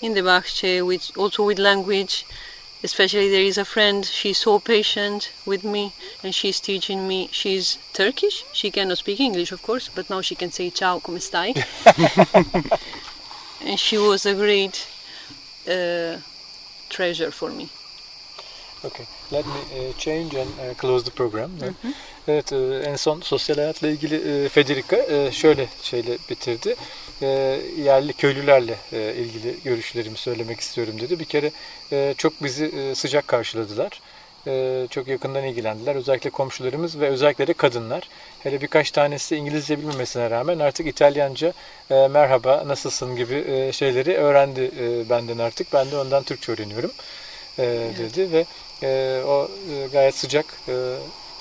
in 0.02 0.14
the 0.14 0.22
Bachche, 0.22 0.86
with, 0.86 1.12
also 1.18 1.44
with 1.46 1.60
language. 1.60 2.26
especially 2.84 3.30
there 3.30 3.42
is 3.42 3.58
a 3.58 3.66
friend 3.66 4.06
she's 4.06 4.38
so 4.38 4.60
patient 4.60 5.32
with 5.46 5.64
me 5.64 5.94
and 6.24 6.36
she's 6.36 6.60
teaching 6.60 7.08
me 7.08 7.28
she's 7.32 7.78
turkish 7.94 8.44
she 8.54 8.70
cannot 8.70 8.98
speak 9.00 9.20
english 9.20 9.52
of 9.52 9.62
course 9.64 9.90
but 9.96 10.10
now 10.10 10.22
she 10.22 10.36
can 10.36 10.52
say 10.52 10.70
ciao 10.70 11.00
come 11.00 11.18
stai 11.18 11.50
and 13.66 13.80
she 13.80 13.98
was 13.98 14.26
a 14.28 14.36
great 14.36 14.88
uh, 15.68 16.20
treasure 16.90 17.32
for 17.32 17.50
me 17.50 17.68
Okay, 18.86 19.06
let 19.32 19.46
me 19.46 19.54
uh, 19.54 19.94
change 19.98 20.36
and 20.36 20.50
uh, 20.60 20.74
close 20.76 21.04
the 21.04 21.12
program. 21.12 21.52
Evet, 22.28 22.52
e, 22.52 22.56
en 22.86 22.96
son 22.96 23.22
sosyal 23.22 23.58
hayatla 23.58 23.88
ilgili 23.88 24.46
e, 24.46 24.50
Federica 24.50 24.98
e, 24.98 25.32
şöyle 25.32 25.68
şeyle 25.82 26.18
bitirdi. 26.30 26.76
E, 27.22 27.28
yerli 27.84 28.14
köylülerle 28.14 28.78
e, 28.94 29.14
ilgili 29.16 29.56
görüşlerimi 29.64 30.18
söylemek 30.18 30.60
istiyorum 30.60 31.00
dedi. 31.02 31.20
Bir 31.20 31.26
kere 31.26 31.52
e, 31.92 32.14
çok 32.18 32.44
bizi 32.44 32.66
e, 32.66 32.96
sıcak 32.96 33.28
karşıladılar. 33.28 33.86
E, 33.86 34.02
çok 34.90 35.08
yakından 35.08 35.44
ilgilendiler. 35.44 35.96
Özellikle 35.96 36.30
komşularımız 36.30 37.00
ve 37.00 37.08
özellikle 37.08 37.48
de 37.48 37.54
kadınlar. 37.54 38.10
Hele 38.40 38.62
birkaç 38.62 38.92
tanesi 38.92 39.36
İngilizce 39.36 39.80
bilmemesine 39.80 40.30
rağmen 40.30 40.60
artık 40.60 40.88
İtalyanca 40.88 41.54
e, 41.92 42.08
merhaba, 42.08 42.64
nasılsın 42.68 43.16
gibi 43.16 43.36
e, 43.36 43.72
şeyleri 43.72 44.18
öğrendi 44.18 44.72
e, 44.80 45.10
benden 45.10 45.38
artık. 45.38 45.74
Ben 45.74 45.92
de 45.92 45.98
ondan 45.98 46.24
Türkçe 46.24 46.52
öğreniyorum 46.52 46.92
e, 47.60 47.64
dedi 48.00 48.32
ve 48.32 48.46
o 49.24 49.50
gayet 49.92 50.16
sıcak 50.16 50.46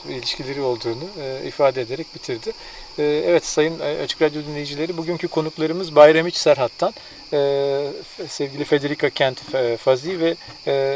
ilişkileri 0.09 0.61
olduğunu 0.61 1.05
ifade 1.47 1.81
ederek 1.81 2.07
bitirdi. 2.15 2.53
Evet 2.99 3.47
Sayın 3.47 3.81
Açık 4.05 4.23
Radyo 4.23 4.43
dinleyicileri 4.43 4.97
bugünkü 4.97 5.29
konuklarımız 5.29 5.97
Bayramiç 5.97 6.37
Serhat'tan 6.37 6.95
sevgili 8.29 8.65
Federica 8.65 9.11
Kent 9.11 9.41
Fazi 9.79 10.21
ve 10.21 10.35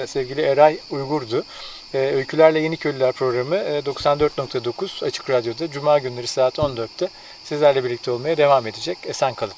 sevgili 0.06 0.40
Eray 0.40 0.78
Uygur'du. 0.90 1.44
E, 1.94 1.98
Öykülerle 1.98 2.58
Yeni 2.58 2.76
Köylüler 2.76 3.12
programı 3.12 3.56
e, 3.56 3.78
94.9 3.78 5.04
Açık 5.04 5.30
Radyo'da 5.30 5.70
Cuma 5.70 5.98
günleri 5.98 6.26
saat 6.26 6.58
14'te 6.58 7.08
sizlerle 7.44 7.84
birlikte 7.84 8.10
olmaya 8.10 8.36
devam 8.36 8.66
edecek. 8.66 8.98
Esen 9.06 9.34
kalın. 9.34 9.54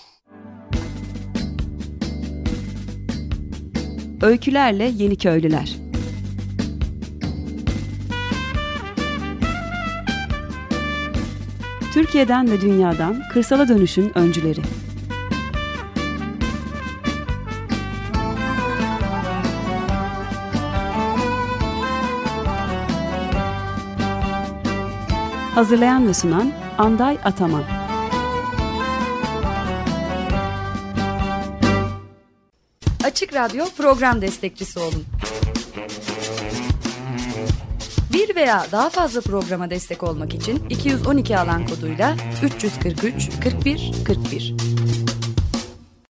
Öykülerle 4.23 4.85
Yeni 4.85 5.17
Köylüler 5.17 5.77
Türkiye'den 11.93 12.51
ve 12.51 12.61
dünyadan 12.61 13.23
kırsala 13.33 13.69
dönüşün 13.69 14.19
öncüleri. 14.19 14.61
Hazırlayan 25.55 26.09
ve 26.09 26.15
sunan 26.15 26.53
Anday 26.79 27.19
Ataman. 27.25 27.63
Açık 33.05 33.35
Radyo 33.35 33.65
program 33.77 34.23
destekçisi 34.23 34.79
olun. 34.79 35.05
Bir 38.13 38.37
veya 38.37 38.67
daha 38.73 38.91
fazla 38.91 39.21
programa 39.21 39.71
destek 39.71 40.03
olmak 40.03 40.35
için 40.35 40.63
212 40.71 41.39
alan 41.39 41.67
koduyla 41.67 42.17
343 42.43 43.31
41 43.45 43.93
41. 44.07 44.82